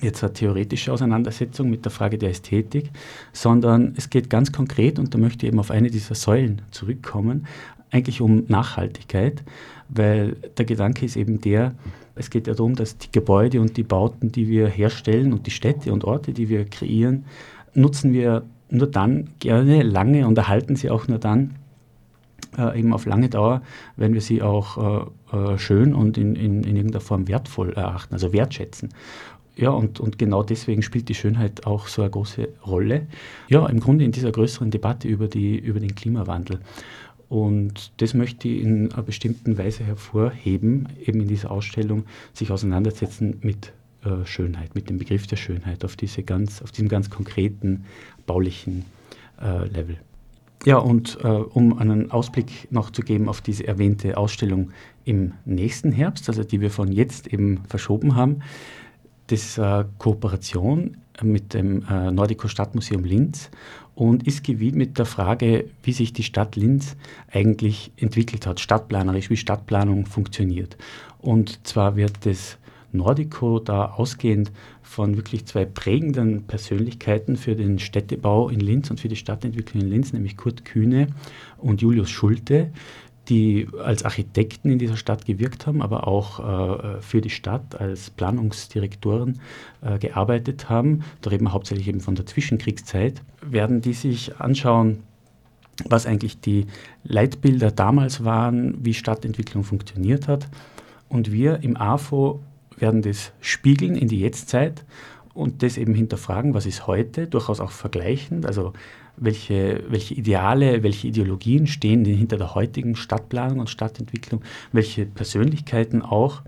jetzt 0.00 0.22
eine 0.22 0.32
theoretische 0.32 0.92
Auseinandersetzung 0.92 1.70
mit 1.70 1.84
der 1.84 1.92
Frage 1.92 2.18
der 2.18 2.30
Ästhetik, 2.30 2.90
sondern 3.32 3.94
es 3.96 4.10
geht 4.10 4.30
ganz 4.30 4.52
konkret, 4.52 4.98
und 4.98 5.14
da 5.14 5.18
möchte 5.18 5.46
ich 5.46 5.52
eben 5.52 5.58
auf 5.58 5.70
eine 5.70 5.90
dieser 5.90 6.14
Säulen 6.14 6.62
zurückkommen, 6.70 7.46
eigentlich 7.90 8.20
um 8.20 8.44
Nachhaltigkeit, 8.48 9.42
weil 9.88 10.36
der 10.56 10.64
Gedanke 10.64 11.04
ist 11.04 11.16
eben 11.16 11.40
der, 11.40 11.74
es 12.14 12.30
geht 12.30 12.46
ja 12.46 12.54
darum, 12.54 12.74
dass 12.74 12.98
die 12.98 13.10
Gebäude 13.10 13.60
und 13.60 13.76
die 13.76 13.82
Bauten, 13.82 14.32
die 14.32 14.48
wir 14.48 14.68
herstellen 14.68 15.32
und 15.32 15.46
die 15.46 15.50
Städte 15.50 15.92
und 15.92 16.04
Orte, 16.04 16.32
die 16.32 16.48
wir 16.48 16.64
kreieren, 16.66 17.24
nutzen 17.74 18.12
wir 18.12 18.42
nur 18.72 18.90
dann 18.90 19.30
gerne 19.38 19.82
lange 19.82 20.26
und 20.26 20.36
erhalten 20.38 20.76
sie 20.76 20.90
auch 20.90 21.06
nur 21.06 21.18
dann 21.18 21.54
äh, 22.58 22.78
eben 22.78 22.92
auf 22.92 23.06
lange 23.06 23.28
Dauer, 23.28 23.62
wenn 23.96 24.14
wir 24.14 24.20
sie 24.20 24.42
auch 24.42 25.10
äh, 25.32 25.36
äh, 25.36 25.58
schön 25.58 25.94
und 25.94 26.18
in, 26.18 26.34
in, 26.34 26.64
in 26.64 26.76
irgendeiner 26.76 27.00
Form 27.00 27.28
wertvoll 27.28 27.72
erachten, 27.74 28.14
also 28.14 28.32
wertschätzen. 28.32 28.90
Ja, 29.54 29.70
und, 29.70 30.00
und 30.00 30.18
genau 30.18 30.42
deswegen 30.42 30.82
spielt 30.82 31.10
die 31.10 31.14
Schönheit 31.14 31.66
auch 31.66 31.86
so 31.86 32.00
eine 32.00 32.10
große 32.10 32.48
Rolle. 32.66 33.06
Ja, 33.48 33.66
im 33.66 33.80
Grunde 33.80 34.04
in 34.04 34.12
dieser 34.12 34.32
größeren 34.32 34.70
Debatte 34.70 35.08
über, 35.08 35.28
die, 35.28 35.58
über 35.58 35.78
den 35.78 35.94
Klimawandel. 35.94 36.60
Und 37.28 37.92
das 37.98 38.14
möchte 38.14 38.48
ich 38.48 38.62
in 38.62 38.92
einer 38.92 39.02
bestimmten 39.02 39.58
Weise 39.58 39.84
hervorheben, 39.84 40.88
eben 41.04 41.20
in 41.20 41.28
dieser 41.28 41.50
Ausstellung, 41.50 42.04
sich 42.32 42.50
auseinandersetzen 42.50 43.38
mit 43.42 43.72
äh, 44.04 44.26
Schönheit, 44.26 44.74
mit 44.74 44.90
dem 44.90 44.98
Begriff 44.98 45.28
der 45.28 45.36
Schönheit 45.36 45.84
auf, 45.84 45.94
diese 45.94 46.24
ganz, 46.24 46.60
auf 46.60 46.72
diesem 46.72 46.88
ganz 46.88 47.08
konkreten 47.08 47.84
baulichen 48.26 48.84
äh, 49.40 49.66
Level. 49.68 49.98
Ja, 50.64 50.76
und 50.78 51.18
äh, 51.22 51.26
um 51.26 51.76
einen 51.78 52.12
Ausblick 52.12 52.70
noch 52.70 52.90
zu 52.90 53.02
geben 53.02 53.28
auf 53.28 53.40
diese 53.40 53.66
erwähnte 53.66 54.16
Ausstellung 54.16 54.70
im 55.04 55.32
nächsten 55.44 55.90
Herbst, 55.90 56.28
also 56.28 56.44
die 56.44 56.60
wir 56.60 56.70
von 56.70 56.92
jetzt 56.92 57.26
eben 57.26 57.62
verschoben 57.68 58.14
haben, 58.14 58.42
das 59.26 59.58
eine 59.58 59.88
Kooperation 59.98 60.98
mit 61.20 61.54
dem 61.54 61.84
äh, 61.88 62.10
Nordico 62.12 62.48
Stadtmuseum 62.48 63.04
Linz 63.04 63.50
und 63.94 64.26
ist 64.26 64.44
gewidmet 64.44 64.98
der 64.98 65.06
Frage, 65.06 65.68
wie 65.82 65.92
sich 65.92 66.12
die 66.12 66.22
Stadt 66.22 66.56
Linz 66.56 66.96
eigentlich 67.30 67.92
entwickelt 67.96 68.46
hat, 68.46 68.60
stadtplanerisch, 68.60 69.30
wie 69.30 69.36
Stadtplanung 69.36 70.06
funktioniert. 70.06 70.76
Und 71.18 71.66
zwar 71.66 71.96
wird 71.96 72.24
das 72.24 72.56
Nordico 72.92 73.58
da 73.58 73.86
ausgehend 73.86 74.52
von 74.82 75.16
wirklich 75.16 75.46
zwei 75.46 75.64
prägenden 75.64 76.44
Persönlichkeiten 76.44 77.36
für 77.36 77.56
den 77.56 77.78
Städtebau 77.78 78.48
in 78.48 78.60
Linz 78.60 78.90
und 78.90 79.00
für 79.00 79.08
die 79.08 79.16
Stadtentwicklung 79.16 79.82
in 79.82 79.90
Linz, 79.90 80.12
nämlich 80.12 80.36
Kurt 80.36 80.64
Kühne 80.64 81.08
und 81.58 81.80
Julius 81.80 82.10
Schulte, 82.10 82.70
die 83.28 83.68
als 83.82 84.04
Architekten 84.04 84.70
in 84.70 84.78
dieser 84.78 84.96
Stadt 84.96 85.24
gewirkt 85.24 85.66
haben, 85.66 85.80
aber 85.80 86.08
auch 86.08 86.40
äh, 86.40 87.00
für 87.00 87.20
die 87.20 87.30
Stadt 87.30 87.80
als 87.80 88.10
Planungsdirektoren 88.10 89.40
äh, 89.80 89.98
gearbeitet 89.98 90.68
haben. 90.68 91.04
Da 91.20 91.30
reden 91.30 91.44
wir 91.44 91.52
hauptsächlich 91.52 91.88
eben 91.88 92.00
von 92.00 92.16
der 92.16 92.26
Zwischenkriegszeit. 92.26 93.22
Werden 93.40 93.80
die 93.80 93.92
sich 93.92 94.40
anschauen, 94.40 95.04
was 95.88 96.06
eigentlich 96.06 96.40
die 96.40 96.66
Leitbilder 97.04 97.70
damals 97.70 98.24
waren, 98.24 98.84
wie 98.84 98.94
Stadtentwicklung 98.94 99.64
funktioniert 99.64 100.28
hat. 100.28 100.48
Und 101.08 101.30
wir 101.30 101.62
im 101.62 101.76
AFO 101.76 102.40
werden 102.82 103.00
das 103.00 103.32
spiegeln 103.40 103.94
in 103.94 104.08
die 104.08 104.20
Jetztzeit 104.20 104.84
und 105.32 105.62
das 105.62 105.78
eben 105.78 105.94
hinterfragen, 105.94 106.52
was 106.52 106.66
ist 106.66 106.86
heute, 106.86 107.26
durchaus 107.26 107.60
auch 107.60 107.70
vergleichend, 107.70 108.44
also 108.44 108.74
welche, 109.16 109.84
welche 109.88 110.14
Ideale, 110.14 110.82
welche 110.82 111.08
Ideologien 111.08 111.66
stehen 111.66 112.04
hinter 112.04 112.36
der 112.36 112.54
heutigen 112.54 112.96
Stadtplanung 112.96 113.60
und 113.60 113.70
Stadtentwicklung, 113.70 114.42
welche 114.72 115.06
Persönlichkeiten 115.06 116.02
auch 116.02 116.42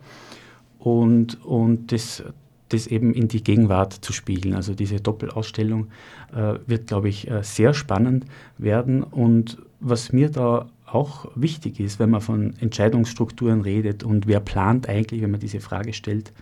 und, 0.78 1.42
und 1.44 1.92
das, 1.92 2.24
das 2.70 2.86
eben 2.86 3.14
in 3.14 3.28
die 3.28 3.42
Gegenwart 3.42 3.92
zu 3.92 4.12
spiegeln. 4.12 4.54
Also 4.54 4.74
diese 4.74 4.96
Doppelausstellung 4.96 5.88
äh, 6.34 6.54
wird, 6.66 6.88
glaube 6.88 7.08
ich, 7.08 7.30
äh, 7.30 7.42
sehr 7.42 7.74
spannend 7.74 8.26
werden 8.58 9.02
und 9.02 9.58
was 9.80 10.12
mir 10.12 10.30
da 10.30 10.66
auch 10.94 11.26
wichtig 11.34 11.80
ist, 11.80 11.98
wenn 11.98 12.10
man 12.10 12.20
von 12.20 12.54
Entscheidungsstrukturen 12.60 13.60
redet 13.60 14.04
und 14.04 14.26
wer 14.26 14.40
plant 14.40 14.88
eigentlich, 14.88 15.22
wenn 15.22 15.30
man 15.30 15.40
diese 15.40 15.60
Frage 15.60 15.92
stellt, 15.92 16.32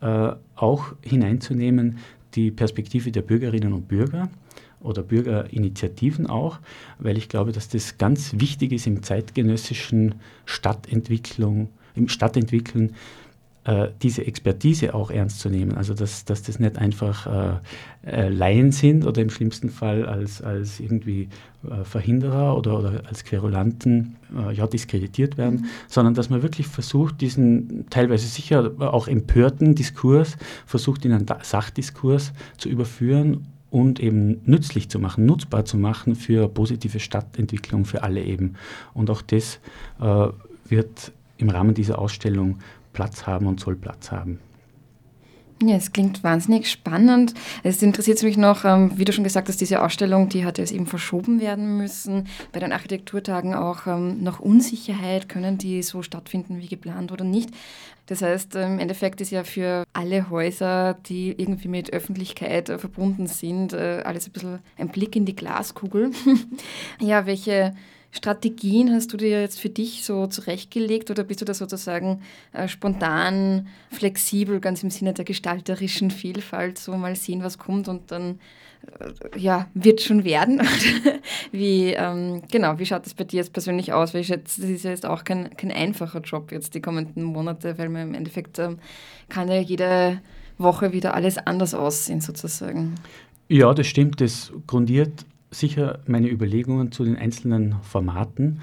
äh, 0.00 0.32
auch 0.56 0.94
hineinzunehmen 1.02 1.98
die 2.34 2.50
Perspektive 2.50 3.12
der 3.12 3.22
Bürgerinnen 3.22 3.72
und 3.72 3.88
Bürger 3.88 4.30
oder 4.80 5.02
Bürgerinitiativen 5.02 6.26
auch, 6.26 6.58
weil 6.98 7.18
ich 7.18 7.28
glaube, 7.28 7.52
dass 7.52 7.68
das 7.68 7.98
ganz 7.98 8.34
wichtig 8.38 8.72
ist 8.72 8.86
im 8.86 9.02
zeitgenössischen 9.02 10.14
Stadtentwicklung, 10.46 11.68
im 11.94 12.08
Stadtentwickeln, 12.08 12.94
äh, 13.64 13.88
diese 14.02 14.26
Expertise 14.26 14.94
auch 14.94 15.10
ernst 15.10 15.40
zu 15.40 15.50
nehmen. 15.50 15.76
Also 15.76 15.94
dass, 15.94 16.24
dass 16.24 16.42
das 16.42 16.58
nicht 16.58 16.78
einfach 16.78 17.26
äh, 17.26 18.10
äh, 18.10 18.28
Laien 18.28 18.72
sind 18.72 19.04
oder 19.04 19.20
im 19.20 19.30
schlimmsten 19.30 19.68
Fall 19.68 20.06
als, 20.06 20.40
als 20.40 20.80
irgendwie 20.80 21.28
äh, 21.68 21.84
Verhinderer 21.84 22.56
oder, 22.56 22.78
oder 22.78 23.02
als 23.06 23.24
Querulanten 23.24 24.16
äh, 24.34 24.54
ja, 24.54 24.66
diskreditiert 24.66 25.36
werden, 25.36 25.60
mhm. 25.60 25.66
sondern 25.88 26.14
dass 26.14 26.30
man 26.30 26.42
wirklich 26.42 26.68
versucht, 26.68 27.20
diesen 27.20 27.84
teilweise 27.90 28.26
sicher 28.26 28.72
auch 28.78 29.08
empörten 29.08 29.74
Diskurs, 29.74 30.38
versucht 30.64 31.04
in 31.04 31.12
einen 31.12 31.26
Sachdiskurs 31.42 32.32
zu 32.56 32.70
überführen 32.70 33.46
und 33.70 34.00
eben 34.00 34.40
nützlich 34.46 34.88
zu 34.88 34.98
machen, 34.98 35.26
nutzbar 35.26 35.64
zu 35.64 35.76
machen 35.76 36.16
für 36.16 36.48
positive 36.48 36.98
Stadtentwicklung 36.98 37.84
für 37.84 38.02
alle 38.02 38.22
eben. 38.22 38.54
Und 38.94 39.10
auch 39.10 39.22
das 39.22 39.60
äh, 40.00 40.28
wird 40.68 41.12
im 41.36 41.50
Rahmen 41.50 41.74
dieser 41.74 41.98
Ausstellung 41.98 42.58
Platz 42.92 43.26
haben 43.26 43.46
und 43.46 43.60
soll 43.60 43.76
Platz 43.76 44.10
haben. 44.10 44.40
Ja, 45.62 45.76
es 45.76 45.92
klingt 45.92 46.24
wahnsinnig 46.24 46.70
spannend. 46.70 47.34
Es 47.62 47.82
interessiert 47.82 48.22
mich 48.22 48.38
noch, 48.38 48.64
ähm, 48.64 48.92
wie 48.94 49.04
du 49.04 49.12
schon 49.12 49.24
gesagt 49.24 49.48
hast, 49.48 49.60
diese 49.60 49.82
Ausstellung, 49.82 50.30
die 50.30 50.46
hat 50.46 50.56
jetzt 50.56 50.72
eben 50.72 50.86
verschoben 50.86 51.38
werden 51.38 51.76
müssen. 51.76 52.28
Bei 52.52 52.60
den 52.60 52.72
Architekturtagen 52.72 53.54
auch 53.54 53.86
ähm, 53.86 54.22
noch 54.22 54.40
Unsicherheit, 54.40 55.28
können 55.28 55.58
die 55.58 55.82
so 55.82 56.02
stattfinden 56.02 56.60
wie 56.60 56.68
geplant 56.68 57.12
oder 57.12 57.24
nicht. 57.24 57.50
Das 58.06 58.22
heißt, 58.22 58.54
im 58.54 58.78
Endeffekt 58.78 59.20
ist 59.20 59.32
ja 59.32 59.44
für 59.44 59.84
alle 59.92 60.30
Häuser, 60.30 60.94
die 60.94 61.32
irgendwie 61.36 61.68
mit 61.68 61.92
Öffentlichkeit 61.92 62.70
äh, 62.70 62.78
verbunden 62.78 63.26
sind, 63.26 63.74
äh, 63.74 64.02
alles 64.06 64.28
ein 64.28 64.32
bisschen 64.32 64.58
ein 64.78 64.88
Blick 64.88 65.14
in 65.14 65.26
die 65.26 65.36
Glaskugel. 65.36 66.12
ja, 67.00 67.26
welche 67.26 67.74
Strategien 68.12 68.92
hast 68.92 69.12
du 69.12 69.16
dir 69.16 69.40
jetzt 69.40 69.60
für 69.60 69.68
dich 69.68 70.04
so 70.04 70.26
zurechtgelegt 70.26 71.10
oder 71.10 71.22
bist 71.22 71.40
du 71.40 71.44
da 71.44 71.54
sozusagen 71.54 72.22
äh, 72.52 72.66
spontan, 72.66 73.68
flexibel, 73.90 74.60
ganz 74.60 74.82
im 74.82 74.90
Sinne 74.90 75.14
der 75.14 75.24
gestalterischen 75.24 76.10
Vielfalt, 76.10 76.78
so 76.78 76.96
mal 76.96 77.14
sehen, 77.14 77.42
was 77.44 77.58
kommt 77.58 77.86
und 77.86 78.10
dann 78.10 78.40
äh, 78.98 79.38
ja, 79.38 79.68
wird 79.74 80.00
schon 80.00 80.24
werden? 80.24 80.60
wie, 81.52 81.92
ähm, 81.92 82.42
genau, 82.50 82.78
wie 82.80 82.86
schaut 82.86 83.06
das 83.06 83.14
bei 83.14 83.24
dir 83.24 83.38
jetzt 83.38 83.52
persönlich 83.52 83.92
aus? 83.92 84.12
Weil 84.12 84.22
ich 84.22 84.26
schätze, 84.26 84.60
das 84.60 84.70
ist 84.70 84.84
ja 84.84 84.90
jetzt 84.90 85.06
auch 85.06 85.22
kein, 85.22 85.56
kein 85.56 85.70
einfacher 85.70 86.20
Job 86.20 86.50
jetzt 86.50 86.74
die 86.74 86.80
kommenden 86.80 87.22
Monate, 87.22 87.78
weil 87.78 87.88
man 87.88 88.08
im 88.08 88.14
Endeffekt 88.14 88.58
ähm, 88.58 88.78
kann 89.28 89.48
ja 89.48 89.60
jede 89.60 90.20
Woche 90.58 90.92
wieder 90.92 91.14
alles 91.14 91.38
anders 91.38 91.74
aussehen 91.74 92.20
sozusagen. 92.20 92.96
Ja, 93.48 93.72
das 93.74 93.86
stimmt. 93.86 94.20
Das 94.20 94.52
grundiert 94.66 95.24
sicher 95.50 96.00
meine 96.06 96.28
Überlegungen 96.28 96.92
zu 96.92 97.04
den 97.04 97.16
einzelnen 97.16 97.76
Formaten, 97.82 98.60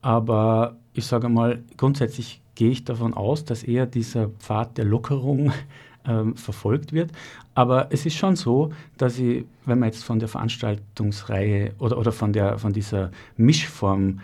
aber 0.00 0.76
ich 0.92 1.06
sage 1.06 1.28
mal, 1.28 1.62
grundsätzlich 1.76 2.40
gehe 2.54 2.70
ich 2.70 2.84
davon 2.84 3.14
aus, 3.14 3.44
dass 3.44 3.62
eher 3.62 3.86
dieser 3.86 4.28
Pfad 4.28 4.78
der 4.78 4.84
Lockerung 4.84 5.52
ähm, 6.06 6.36
verfolgt 6.36 6.92
wird. 6.92 7.12
Aber 7.54 7.88
es 7.90 8.04
ist 8.06 8.16
schon 8.16 8.36
so, 8.36 8.72
dass 8.96 9.18
ich, 9.18 9.44
wenn 9.64 9.78
man 9.78 9.88
jetzt 9.88 10.04
von 10.04 10.18
der 10.18 10.28
Veranstaltungsreihe 10.28 11.74
oder, 11.78 11.98
oder 11.98 12.12
von, 12.12 12.32
der, 12.32 12.58
von 12.58 12.72
dieser 12.72 13.10
Mischform 13.36 14.20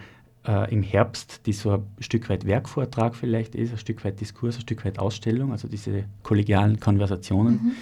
äh, 0.47 0.73
im 0.73 0.83
Herbst, 0.83 1.47
die 1.47 1.53
so 1.53 1.73
ein 1.73 1.85
Stück 2.01 2.29
weit 2.29 2.47
Werkvortrag 2.47 3.15
vielleicht 3.15 3.55
ist, 3.55 3.73
ein 3.73 3.79
Stück 3.79 4.05
weit 4.05 4.21
Diskurs, 4.21 4.57
ein 4.57 4.63
Stück 4.63 4.85
weit 4.85 4.99
Ausstellung, 4.99 5.53
also 5.53 5.69
diese 5.69 6.05
kollegialen 6.23 6.81
Konversationen, 6.81 7.55
mhm. 7.55 7.73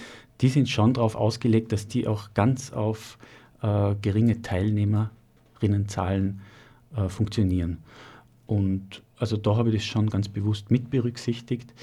die 0.41 0.49
sind 0.49 0.69
schon 0.69 0.93
darauf 0.93 1.15
ausgelegt, 1.15 1.71
dass 1.71 1.87
die 1.87 2.07
auch 2.07 2.33
ganz 2.33 2.71
auf 2.71 3.17
äh, 3.63 3.95
geringe 4.01 4.41
Teilnehmerinnenzahlen 4.41 6.41
äh, 6.95 7.09
funktionieren. 7.09 7.79
Und 8.45 9.01
also 9.17 9.37
da 9.37 9.55
habe 9.55 9.69
ich 9.69 9.75
das 9.75 9.85
schon 9.85 10.09
ganz 10.09 10.27
bewusst 10.27 10.69
mit 10.69 10.89
berücksichtigt. 10.89 11.73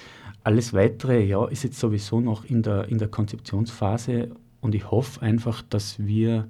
Alles 0.44 0.72
Weitere 0.72 1.24
ja, 1.24 1.44
ist 1.46 1.64
jetzt 1.64 1.78
sowieso 1.78 2.20
noch 2.20 2.44
in 2.44 2.62
der, 2.62 2.88
in 2.88 2.98
der 2.98 3.08
Konzeptionsphase 3.08 4.30
und 4.60 4.74
ich 4.74 4.90
hoffe 4.90 5.22
einfach, 5.22 5.62
dass 5.62 5.98
wir, 5.98 6.46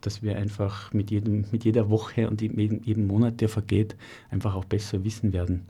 dass 0.00 0.22
wir 0.22 0.36
einfach 0.36 0.92
mit, 0.92 1.10
jedem, 1.10 1.44
mit 1.50 1.64
jeder 1.64 1.90
Woche 1.90 2.28
und 2.28 2.40
jedem, 2.40 2.82
jedem 2.84 3.06
Monat, 3.06 3.40
der 3.40 3.48
vergeht, 3.48 3.96
einfach 4.30 4.54
auch 4.54 4.64
besser 4.64 5.04
wissen 5.04 5.32
werden, 5.32 5.66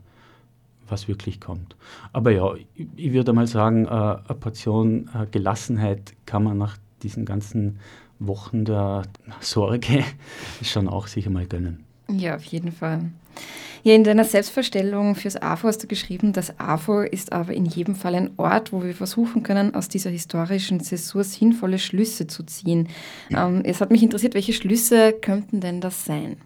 was 0.87 1.07
wirklich 1.07 1.41
kommt. 1.41 1.75
Aber 2.13 2.31
ja, 2.31 2.53
ich, 2.75 2.87
ich 2.95 3.13
würde 3.13 3.33
mal 3.33 3.47
sagen, 3.47 3.85
äh, 3.85 3.89
eine 3.89 4.37
Portion 4.39 5.09
äh, 5.13 5.25
Gelassenheit 5.31 6.13
kann 6.25 6.43
man 6.43 6.57
nach 6.57 6.77
diesen 7.03 7.25
ganzen 7.25 7.79
Wochen 8.19 8.65
der 8.65 9.03
Sorge 9.39 10.03
schon 10.61 10.87
auch 10.87 11.07
sicher 11.07 11.29
mal 11.29 11.45
gönnen. 11.45 11.83
Ja, 12.09 12.35
auf 12.35 12.43
jeden 12.43 12.71
Fall. 12.71 13.11
Ja, 13.83 13.93
in 13.93 14.03
deiner 14.03 14.25
Selbstverstellung 14.25 15.15
fürs 15.15 15.41
AFO 15.41 15.67
hast 15.67 15.83
du 15.83 15.87
geschrieben, 15.87 16.33
das 16.33 16.59
AFO 16.59 17.01
ist 17.01 17.31
aber 17.31 17.53
in 17.53 17.65
jedem 17.65 17.95
Fall 17.95 18.15
ein 18.15 18.31
Ort, 18.37 18.73
wo 18.73 18.83
wir 18.83 18.93
versuchen 18.93 19.43
können, 19.43 19.75
aus 19.75 19.87
dieser 19.87 20.09
historischen 20.09 20.79
Zäsur 20.81 21.23
sinnvolle 21.23 21.79
Schlüsse 21.79 22.27
zu 22.27 22.43
ziehen. 22.43 22.89
Ähm, 23.29 23.61
es 23.63 23.79
hat 23.79 23.91
mich 23.91 24.03
interessiert, 24.03 24.33
welche 24.33 24.53
Schlüsse 24.53 25.13
könnten 25.13 25.61
denn 25.61 25.79
das 25.79 26.05
sein? 26.05 26.37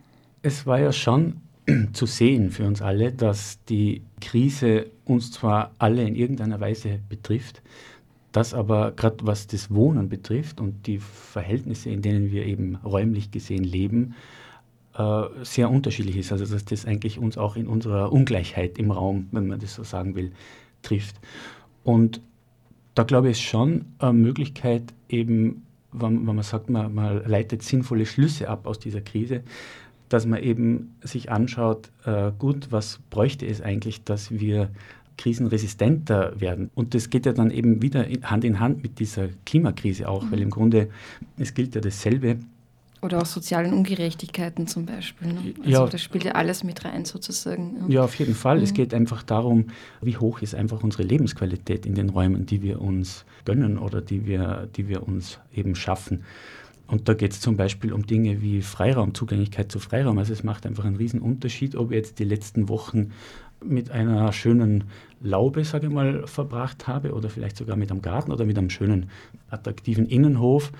Es 0.44 0.66
war 0.66 0.80
ja 0.80 0.92
schon 0.92 1.38
zu 1.94 2.06
sehen 2.06 2.52
für 2.52 2.66
uns 2.66 2.82
alle, 2.82 3.12
dass 3.12 3.58
die 3.70 4.04
Krise 4.20 4.88
uns 5.06 5.32
zwar 5.32 5.72
alle 5.80 6.04
in 6.04 6.16
irgendeiner 6.16 6.60
Weise 6.60 7.00
betrifft, 7.10 7.62
das 8.32 8.54
aber 8.54 8.92
gerade 8.92 9.18
was 9.24 9.48
das 9.48 9.72
Wohnen 9.72 10.10
betrifft 10.10 10.62
und 10.62 10.88
die 10.88 11.00
Verhältnisse, 11.00 11.90
in 11.90 12.02
denen 12.02 12.32
wir 12.32 12.46
eben 12.46 12.78
räumlich 12.78 13.32
gesehen 13.32 13.64
leben, 13.64 14.16
äh, 14.98 15.24
sehr 15.44 15.70
unterschiedlich 15.70 16.18
ist. 16.18 16.32
Also 16.32 16.46
dass 16.46 16.66
das 16.66 16.86
eigentlich 16.86 17.20
uns 17.20 17.38
auch 17.38 17.56
in 17.56 17.68
unserer 17.68 18.12
Ungleichheit 18.12 18.78
im 18.78 18.92
Raum, 18.92 19.28
wenn 19.32 19.48
man 19.48 19.60
das 19.60 19.76
so 19.76 19.84
sagen 19.84 20.16
will, 20.16 20.32
trifft. 20.82 21.20
Und 21.84 22.22
da 22.96 23.04
glaube 23.04 23.28
ich, 23.28 23.38
ist 23.38 23.44
schon 23.44 23.86
eine 24.00 24.14
Möglichkeit, 24.14 24.94
eben, 25.10 25.66
wenn, 25.92 26.28
wenn 26.28 26.36
man 26.36 26.44
sagt, 26.44 26.70
man, 26.70 26.94
man, 26.94 27.24
leitet 27.26 27.64
sinnvolle 27.64 28.06
Schlüsse 28.06 28.50
ab 28.50 28.68
aus 28.68 28.80
dieser 28.80 29.02
Krise, 29.02 29.44
dass 30.10 30.26
man 30.26 30.44
eben 30.44 30.96
sich 31.02 31.32
anschaut, 31.32 31.90
äh, 32.06 32.32
gut, 32.38 32.68
was 32.72 33.00
bräuchte 33.10 33.46
es 33.46 33.62
eigentlich, 33.62 34.04
dass 34.04 34.32
wir 34.32 34.70
krisenresistenter 35.22 36.40
werden. 36.42 36.72
Und 36.74 36.96
das 36.96 37.12
geht 37.12 37.28
ja 37.28 37.34
dann 37.34 37.52
eben 37.52 37.82
wieder 37.82 38.08
Hand 38.24 38.44
in 38.44 38.60
Hand 38.60 38.82
mit 38.82 39.00
dieser 39.00 39.30
Klimakrise 39.46 40.10
auch, 40.10 40.24
mhm. 40.24 40.32
weil 40.32 40.42
im 40.42 40.50
Grunde, 40.50 40.90
es 41.38 41.54
gilt 41.54 41.76
ja 41.76 41.82
dasselbe. 41.82 42.38
Oder 43.04 43.22
auch 43.22 43.26
sozialen 43.26 43.74
Ungerechtigkeiten 43.74 44.68
zum 44.68 44.86
Beispiel. 44.86 45.28
Ne? 45.28 45.54
Also 45.60 45.70
ja, 45.70 45.86
das 45.88 46.02
spielt 46.02 46.24
ja 46.24 46.32
alles 46.34 46.64
mit 46.64 46.86
rein 46.86 47.06
sozusagen. 47.06 47.86
Ja, 47.88 48.04
auf 48.04 48.16
jeden 48.16 48.36
Fall. 48.36 48.58
Mhm. 48.58 48.64
Es 48.64 48.74
geht 48.74 48.94
einfach 48.94 49.22
darum, 49.22 49.68
wie 50.02 50.18
hoch 50.18 50.42
ist 50.42 50.56
einfach 50.56 50.84
unsere 50.84 51.04
Lebensqualität 51.04 51.86
in 51.86 51.94
den 51.94 52.10
Räumen, 52.10 52.48
die 52.48 52.64
wir 52.64 52.82
uns 52.82 53.26
gönnen 53.46 53.78
oder 53.78 54.02
die 54.02 54.26
wir, 54.26 54.68
die 54.76 54.88
wir 54.88 55.08
uns 55.08 55.40
eben 55.54 55.76
schaffen. 55.76 56.24
Und 56.88 57.08
da 57.08 57.14
geht 57.14 57.32
es 57.32 57.40
zum 57.40 57.56
Beispiel 57.56 57.94
um 57.94 58.06
Dinge 58.06 58.42
wie 58.42 58.62
Freiraum, 58.62 59.14
Zugänglichkeit 59.14 59.72
zu 59.72 59.80
Freiraum. 59.80 60.18
Also 60.18 60.34
es 60.34 60.44
macht 60.44 60.66
einfach 60.66 60.84
einen 60.84 60.98
riesen 60.98 61.22
Unterschied, 61.22 61.76
ob 61.76 61.92
jetzt 61.92 62.20
die 62.20 62.26
letzten 62.26 62.68
Wochen 62.70 63.12
mit 63.64 63.92
einer 63.92 64.32
schönen 64.34 64.86
Laube, 65.22 65.64
sage 65.64 65.88
ich 65.88 65.94
mal, 65.94 66.26
verbracht 66.28 66.88
habe 66.88 67.14
oder 67.14 67.30
vielleicht 67.30 67.58
sogar 67.58 67.76
mit 67.76 67.92
einem 67.92 68.02
Garten 68.02 68.32
oder 68.32 68.46
mit 68.46 68.58
einem 68.58 68.70
schönen, 68.70 69.10
attraktiven 69.50 70.08
Innenhof 70.08 70.72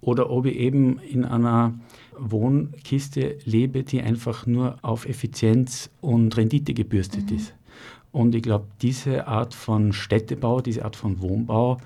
oder 0.00 0.30
ob 0.30 0.46
ich 0.46 0.56
eben 0.56 0.98
in 1.00 1.24
einer 1.24 1.74
Wohnkiste 2.16 3.38
lebe, 3.44 3.82
die 3.82 4.00
einfach 4.00 4.46
nur 4.46 4.76
auf 4.82 5.06
Effizienz 5.06 5.90
und 6.00 6.36
Rendite 6.36 6.74
gebürstet 6.74 7.30
mhm. 7.30 7.36
ist. 7.36 7.54
Und 8.12 8.34
ich 8.34 8.42
glaube, 8.42 8.66
diese 8.80 9.26
Art 9.26 9.54
von 9.54 9.92
Städtebau, 9.92 10.60
diese 10.60 10.84
Art 10.84 10.96
von 10.96 11.20
Wohnbau, 11.20 11.78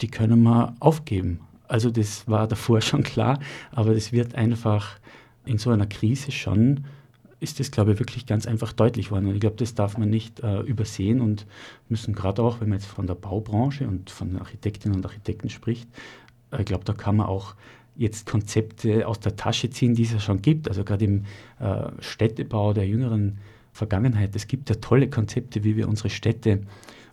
die 0.00 0.08
können 0.08 0.42
wir 0.42 0.74
aufgeben. 0.80 1.40
Also 1.68 1.90
das 1.90 2.28
war 2.28 2.46
davor 2.46 2.80
schon 2.82 3.02
klar, 3.02 3.38
aber 3.70 3.94
das 3.94 4.12
wird 4.12 4.34
einfach 4.34 4.98
in 5.44 5.58
so 5.58 5.70
einer 5.70 5.86
Krise 5.86 6.30
schon 6.30 6.84
ist 7.42 7.60
das, 7.60 7.70
glaube 7.70 7.92
ich, 7.92 7.98
wirklich 7.98 8.24
ganz 8.26 8.46
einfach 8.46 8.72
deutlich 8.72 9.10
worden. 9.10 9.26
Und 9.26 9.34
ich 9.34 9.40
glaube, 9.40 9.56
das 9.56 9.74
darf 9.74 9.98
man 9.98 10.08
nicht 10.08 10.40
äh, 10.40 10.60
übersehen 10.60 11.20
und 11.20 11.46
müssen 11.88 12.14
gerade 12.14 12.42
auch, 12.42 12.60
wenn 12.60 12.68
man 12.68 12.78
jetzt 12.78 12.88
von 12.88 13.06
der 13.06 13.16
Baubranche 13.16 13.88
und 13.88 14.10
von 14.10 14.38
Architektinnen 14.38 14.96
und 14.96 15.04
Architekten 15.04 15.50
spricht, 15.50 15.88
äh, 16.52 16.60
ich 16.60 16.66
glaube, 16.66 16.84
da 16.84 16.92
kann 16.92 17.16
man 17.16 17.26
auch 17.26 17.54
jetzt 17.96 18.26
Konzepte 18.26 19.06
aus 19.06 19.20
der 19.20 19.36
Tasche 19.36 19.70
ziehen, 19.70 19.94
die 19.94 20.04
es 20.04 20.12
ja 20.12 20.20
schon 20.20 20.40
gibt. 20.40 20.68
Also 20.68 20.84
gerade 20.84 21.04
im 21.04 21.24
äh, 21.58 21.90
Städtebau 22.00 22.72
der 22.72 22.86
jüngeren 22.86 23.38
Vergangenheit. 23.72 24.36
Es 24.36 24.46
gibt 24.46 24.70
ja 24.70 24.76
tolle 24.76 25.10
Konzepte, 25.10 25.64
wie 25.64 25.76
wir 25.76 25.88
unsere 25.88 26.10
Städte 26.10 26.60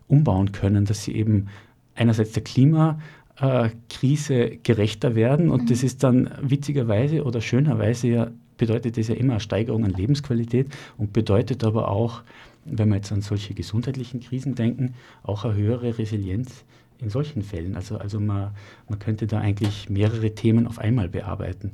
umbauen 0.08 0.52
können, 0.52 0.84
dass 0.84 1.02
sie 1.04 1.14
eben 1.14 1.48
einerseits 1.94 2.32
der 2.32 2.44
Klimakrise 2.44 4.58
gerechter 4.62 5.14
werden 5.14 5.50
und 5.50 5.62
mhm. 5.62 5.66
das 5.66 5.82
ist 5.82 6.02
dann 6.02 6.30
witzigerweise 6.40 7.24
oder 7.24 7.40
schönerweise 7.40 8.08
ja 8.08 8.30
bedeutet 8.60 8.98
das 8.98 9.08
ja 9.08 9.14
immer 9.14 9.32
eine 9.32 9.40
Steigerung 9.40 9.84
an 9.84 9.92
Lebensqualität 9.92 10.68
und 10.98 11.14
bedeutet 11.14 11.64
aber 11.64 11.88
auch, 11.88 12.22
wenn 12.66 12.90
wir 12.90 12.96
jetzt 12.96 13.10
an 13.10 13.22
solche 13.22 13.54
gesundheitlichen 13.54 14.20
Krisen 14.20 14.54
denken, 14.54 14.94
auch 15.22 15.46
eine 15.46 15.54
höhere 15.54 15.98
Resilienz 15.98 16.64
in 16.98 17.08
solchen 17.08 17.42
Fällen. 17.42 17.74
Also, 17.74 17.96
also 17.96 18.20
man, 18.20 18.50
man 18.86 18.98
könnte 18.98 19.26
da 19.26 19.40
eigentlich 19.40 19.88
mehrere 19.88 20.34
Themen 20.34 20.66
auf 20.66 20.78
einmal 20.78 21.08
bearbeiten. 21.08 21.72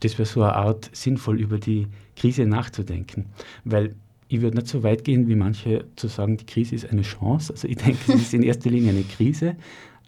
Das 0.00 0.18
wäre 0.18 0.26
so 0.26 0.42
eine 0.42 0.52
Art, 0.52 0.90
sinnvoll 0.92 1.40
über 1.40 1.58
die 1.58 1.86
Krise 2.16 2.44
nachzudenken. 2.44 3.24
Weil 3.64 3.94
ich 4.28 4.42
würde 4.42 4.58
nicht 4.58 4.68
so 4.68 4.82
weit 4.82 5.04
gehen, 5.04 5.28
wie 5.28 5.36
manche 5.36 5.86
zu 5.96 6.08
sagen, 6.08 6.36
die 6.36 6.44
Krise 6.44 6.74
ist 6.74 6.90
eine 6.90 7.00
Chance. 7.00 7.54
Also 7.54 7.66
ich 7.66 7.76
denke, 7.76 8.12
es 8.12 8.20
ist 8.20 8.34
in 8.34 8.42
erster 8.42 8.68
Linie 8.68 8.90
eine 8.90 9.04
Krise. 9.04 9.56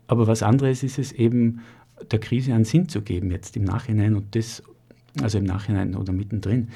Aber 0.07 0.27
was 0.27 0.43
anderes 0.43 0.83
ist 0.83 0.99
es 0.99 1.13
eben, 1.13 1.61
der 2.11 2.19
Krise 2.19 2.53
einen 2.53 2.67
Sinn 2.67 2.87
zu 2.87 3.01
geben 3.01 3.31
jetzt 3.31 3.57
im 3.57 3.65
Nachhinein 3.65 4.15
und 4.15 4.35
das, 4.35 4.63
also 5.23 5.39
im 5.39 5.45
Nachhinein 5.45 5.95
oder 5.95 6.13
mittendrin. 6.13 6.69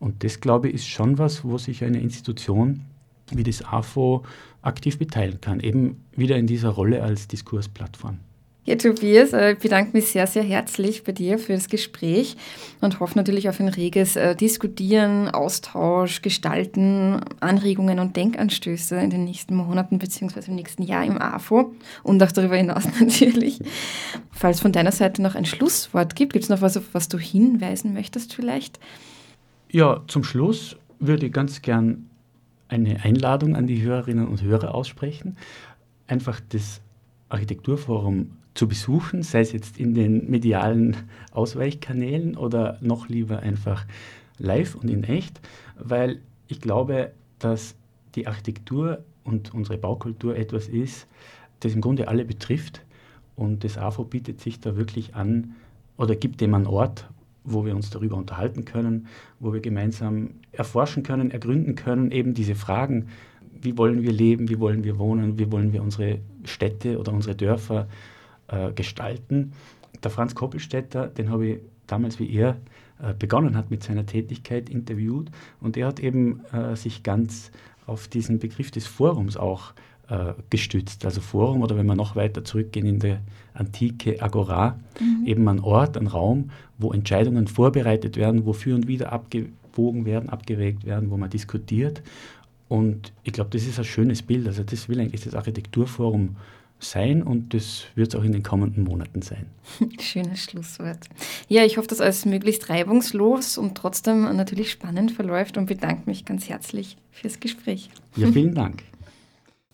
Und 0.00 0.22
das, 0.24 0.40
glaube 0.40 0.68
ich, 0.68 0.74
ist 0.74 0.88
schon 0.88 1.18
was, 1.18 1.44
wo 1.44 1.58
sich 1.58 1.84
eine 1.84 2.00
Institution 2.00 2.84
wie 3.30 3.42
das 3.42 3.62
AFO 3.64 4.24
aktiv 4.62 4.98
beteiligen 4.98 5.40
kann, 5.40 5.60
eben 5.60 6.04
wieder 6.16 6.36
in 6.36 6.46
dieser 6.46 6.70
Rolle 6.70 7.02
als 7.02 7.28
Diskursplattform. 7.28 8.18
Ja, 8.68 8.76
Tobias, 8.76 9.32
äh, 9.32 9.52
ich 9.52 9.60
bedanke 9.60 9.96
mich 9.96 10.08
sehr, 10.08 10.26
sehr 10.26 10.42
herzlich 10.42 11.02
bei 11.02 11.12
dir 11.12 11.38
für 11.38 11.54
das 11.54 11.70
Gespräch 11.70 12.36
und 12.82 13.00
hoffe 13.00 13.16
natürlich 13.16 13.48
auf 13.48 13.60
ein 13.60 13.68
reges 13.68 14.14
äh, 14.14 14.36
Diskutieren, 14.36 15.30
Austausch, 15.30 16.20
Gestalten, 16.20 17.18
Anregungen 17.40 17.98
und 17.98 18.14
Denkanstöße 18.14 18.96
in 18.96 19.08
den 19.08 19.24
nächsten 19.24 19.54
Monaten 19.54 19.98
bzw. 19.98 20.50
im 20.50 20.56
nächsten 20.56 20.82
Jahr 20.82 21.02
im 21.02 21.16
AFO 21.16 21.74
und 22.02 22.22
auch 22.22 22.30
darüber 22.30 22.56
hinaus 22.56 22.84
natürlich. 23.00 23.58
Falls 24.32 24.60
von 24.60 24.72
deiner 24.72 24.92
Seite 24.92 25.22
noch 25.22 25.34
ein 25.34 25.46
Schlusswort 25.46 26.14
gibt, 26.14 26.34
gibt 26.34 26.42
es 26.42 26.50
noch 26.50 26.60
was, 26.60 26.76
auf 26.76 26.92
was 26.92 27.08
du 27.08 27.16
hinweisen 27.16 27.94
möchtest 27.94 28.34
vielleicht? 28.34 28.78
Ja, 29.70 30.02
zum 30.08 30.24
Schluss 30.24 30.76
würde 30.98 31.24
ich 31.24 31.32
ganz 31.32 31.62
gern 31.62 32.10
eine 32.68 33.02
Einladung 33.02 33.56
an 33.56 33.66
die 33.66 33.80
Hörerinnen 33.80 34.28
und 34.28 34.42
Hörer 34.42 34.74
aussprechen, 34.74 35.38
einfach 36.06 36.38
das 36.50 36.82
Architekturforum 37.30 38.32
zu 38.58 38.66
besuchen, 38.66 39.22
sei 39.22 39.38
es 39.38 39.52
jetzt 39.52 39.78
in 39.78 39.94
den 39.94 40.28
medialen 40.28 40.96
Ausweichkanälen 41.30 42.36
oder 42.36 42.76
noch 42.80 43.08
lieber 43.08 43.38
einfach 43.38 43.86
live 44.36 44.74
und 44.74 44.90
in 44.90 45.04
echt, 45.04 45.40
weil 45.78 46.18
ich 46.48 46.60
glaube, 46.60 47.12
dass 47.38 47.76
die 48.16 48.26
Architektur 48.26 49.04
und 49.22 49.54
unsere 49.54 49.78
Baukultur 49.78 50.34
etwas 50.34 50.66
ist, 50.66 51.06
das 51.60 51.72
im 51.72 51.80
Grunde 51.80 52.08
alle 52.08 52.24
betrifft 52.24 52.84
und 53.36 53.62
das 53.62 53.78
AFO 53.78 54.02
bietet 54.02 54.40
sich 54.40 54.58
da 54.58 54.76
wirklich 54.76 55.14
an 55.14 55.54
oder 55.96 56.16
gibt 56.16 56.40
dem 56.40 56.52
einen 56.52 56.66
Ort, 56.66 57.08
wo 57.44 57.64
wir 57.64 57.76
uns 57.76 57.90
darüber 57.90 58.16
unterhalten 58.16 58.64
können, 58.64 59.06
wo 59.38 59.52
wir 59.52 59.60
gemeinsam 59.60 60.30
erforschen 60.50 61.04
können, 61.04 61.30
ergründen 61.30 61.76
können, 61.76 62.10
eben 62.10 62.34
diese 62.34 62.56
Fragen, 62.56 63.06
wie 63.62 63.78
wollen 63.78 64.02
wir 64.02 64.12
leben, 64.12 64.48
wie 64.48 64.58
wollen 64.58 64.82
wir 64.82 64.98
wohnen, 64.98 65.38
wie 65.38 65.52
wollen 65.52 65.72
wir 65.72 65.80
unsere 65.80 66.18
Städte 66.42 66.98
oder 66.98 67.12
unsere 67.12 67.36
Dörfer 67.36 67.86
äh, 68.48 68.72
gestalten. 68.72 69.52
Der 70.02 70.10
Franz 70.10 70.34
Koppelstädter, 70.34 71.08
den 71.08 71.30
habe 71.30 71.46
ich 71.46 71.58
damals, 71.86 72.18
wie 72.18 72.32
er 72.32 72.56
äh, 73.00 73.14
begonnen 73.14 73.56
hat 73.56 73.70
mit 73.70 73.82
seiner 73.82 74.06
Tätigkeit, 74.06 74.68
interviewt 74.68 75.30
und 75.60 75.76
er 75.76 75.88
hat 75.88 76.00
eben 76.00 76.44
äh, 76.52 76.76
sich 76.76 77.02
ganz 77.02 77.50
auf 77.86 78.08
diesen 78.08 78.38
Begriff 78.38 78.70
des 78.70 78.86
Forums 78.86 79.36
auch 79.36 79.72
äh, 80.08 80.32
gestützt. 80.50 81.04
Also 81.04 81.20
Forum 81.20 81.62
oder 81.62 81.76
wenn 81.76 81.86
wir 81.86 81.94
noch 81.94 82.16
weiter 82.16 82.44
zurückgehen 82.44 82.86
in 82.86 82.98
der 82.98 83.20
Antike 83.54 84.22
Agora, 84.22 84.78
mhm. 85.00 85.26
eben 85.26 85.48
ein 85.48 85.60
Ort, 85.60 85.96
ein 85.96 86.06
Raum, 86.06 86.50
wo 86.78 86.92
Entscheidungen 86.92 87.46
vorbereitet 87.46 88.16
werden, 88.16 88.46
wo 88.46 88.52
für 88.52 88.74
und 88.74 88.88
wieder 88.88 89.12
abgewogen 89.12 90.04
werden, 90.04 90.28
abgewägt 90.28 90.84
werden, 90.84 91.10
wo 91.10 91.16
man 91.16 91.30
diskutiert. 91.30 92.02
Und 92.68 93.12
ich 93.22 93.32
glaube, 93.32 93.50
das 93.50 93.66
ist 93.66 93.78
ein 93.78 93.84
schönes 93.84 94.22
Bild. 94.22 94.46
Also 94.46 94.62
das 94.62 94.88
will 94.88 95.00
eigentlich 95.00 95.22
das 95.22 95.34
Architekturforum 95.34 96.36
sein 96.80 97.22
und 97.22 97.54
das 97.54 97.84
wird 97.94 98.08
es 98.08 98.20
auch 98.20 98.24
in 98.24 98.32
den 98.32 98.42
kommenden 98.42 98.84
Monaten 98.84 99.22
sein. 99.22 99.46
Schönes 100.00 100.44
Schlusswort. 100.44 101.08
Ja, 101.48 101.64
ich 101.64 101.76
hoffe, 101.76 101.88
dass 101.88 102.00
alles 102.00 102.24
möglichst 102.24 102.68
reibungslos 102.68 103.58
und 103.58 103.76
trotzdem 103.76 104.22
natürlich 104.36 104.70
spannend 104.70 105.12
verläuft 105.12 105.56
und 105.56 105.66
bedanke 105.66 106.02
mich 106.06 106.24
ganz 106.24 106.48
herzlich 106.48 106.96
fürs 107.10 107.40
Gespräch. 107.40 107.90
Ja, 108.16 108.30
vielen 108.30 108.54
Dank. 108.54 108.82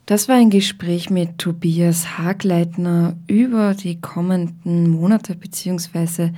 Das 0.07 0.29
war 0.29 0.37
ein 0.37 0.51
Gespräch 0.51 1.09
mit 1.09 1.39
Tobias 1.39 2.19
Hagleitner 2.19 3.17
über 3.27 3.73
die 3.73 4.03
kommenden 4.03 4.91
Monate 4.91 5.35
bzw. 5.35 6.29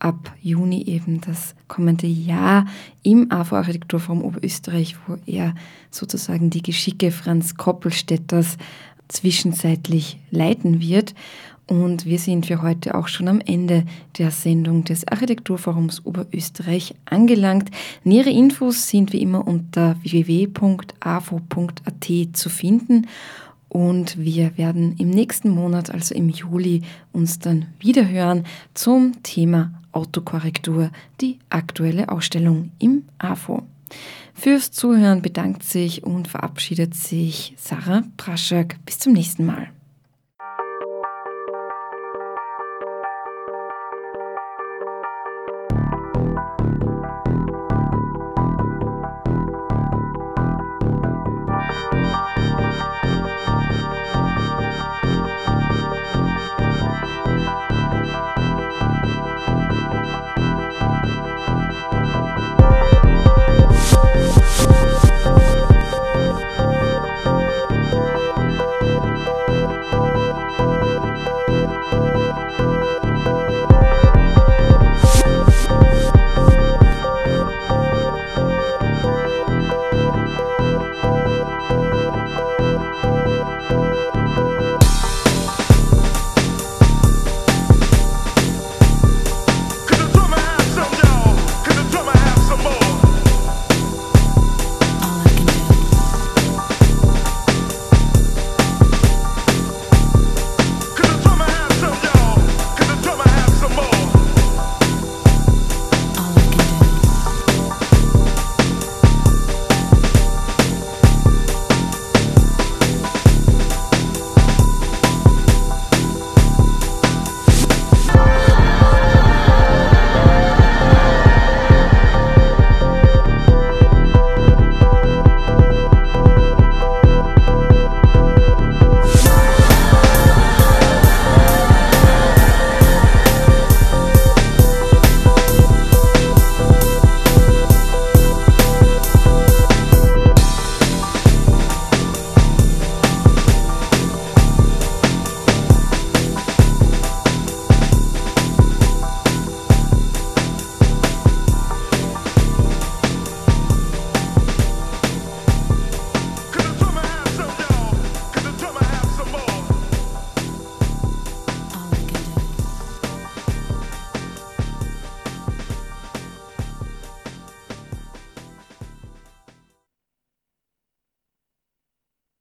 ab 0.00 0.34
Juni 0.40 0.82
eben 0.86 1.20
das 1.20 1.54
kommende 1.68 2.08
Jahr 2.08 2.66
im 3.04 3.30
AFO 3.30 3.54
Architekturforum 3.54 4.24
Oberösterreich, 4.24 4.96
wo 5.06 5.18
er 5.24 5.54
sozusagen 5.88 6.50
die 6.50 6.62
Geschicke 6.62 7.12
Franz 7.12 7.54
Koppelstädters 7.54 8.58
zwischenzeitlich 9.12 10.18
leiten 10.30 10.80
wird. 10.80 11.14
Und 11.66 12.06
wir 12.06 12.18
sind 12.18 12.46
für 12.46 12.60
heute 12.60 12.94
auch 12.96 13.08
schon 13.08 13.28
am 13.28 13.40
Ende 13.40 13.84
der 14.18 14.30
Sendung 14.30 14.84
des 14.84 15.06
Architekturforums 15.06 16.04
Oberösterreich 16.04 16.94
angelangt. 17.04 17.70
Nähere 18.04 18.30
Infos 18.30 18.88
sind 18.88 19.12
wie 19.12 19.22
immer 19.22 19.46
unter 19.46 19.96
www.avo.at 20.02 20.66
zu 22.32 22.50
finden. 22.50 23.06
Und 23.68 24.18
wir 24.18 24.58
werden 24.58 24.96
im 24.98 25.08
nächsten 25.08 25.48
Monat, 25.48 25.90
also 25.90 26.14
im 26.14 26.28
Juli, 26.28 26.82
uns 27.12 27.38
dann 27.38 27.66
wieder 27.78 28.06
hören 28.06 28.44
zum 28.74 29.22
Thema 29.22 29.72
Autokorrektur, 29.92 30.90
die 31.22 31.38
aktuelle 31.48 32.10
Ausstellung 32.10 32.70
im 32.78 33.04
AFO. 33.16 33.62
Fürs 34.34 34.70
Zuhören 34.70 35.22
bedankt 35.22 35.62
sich 35.62 36.04
und 36.04 36.28
verabschiedet 36.28 36.94
sich 36.94 37.54
Sarah 37.56 38.02
Praschak. 38.16 38.76
Bis 38.84 38.98
zum 38.98 39.12
nächsten 39.12 39.44
Mal. 39.44 39.70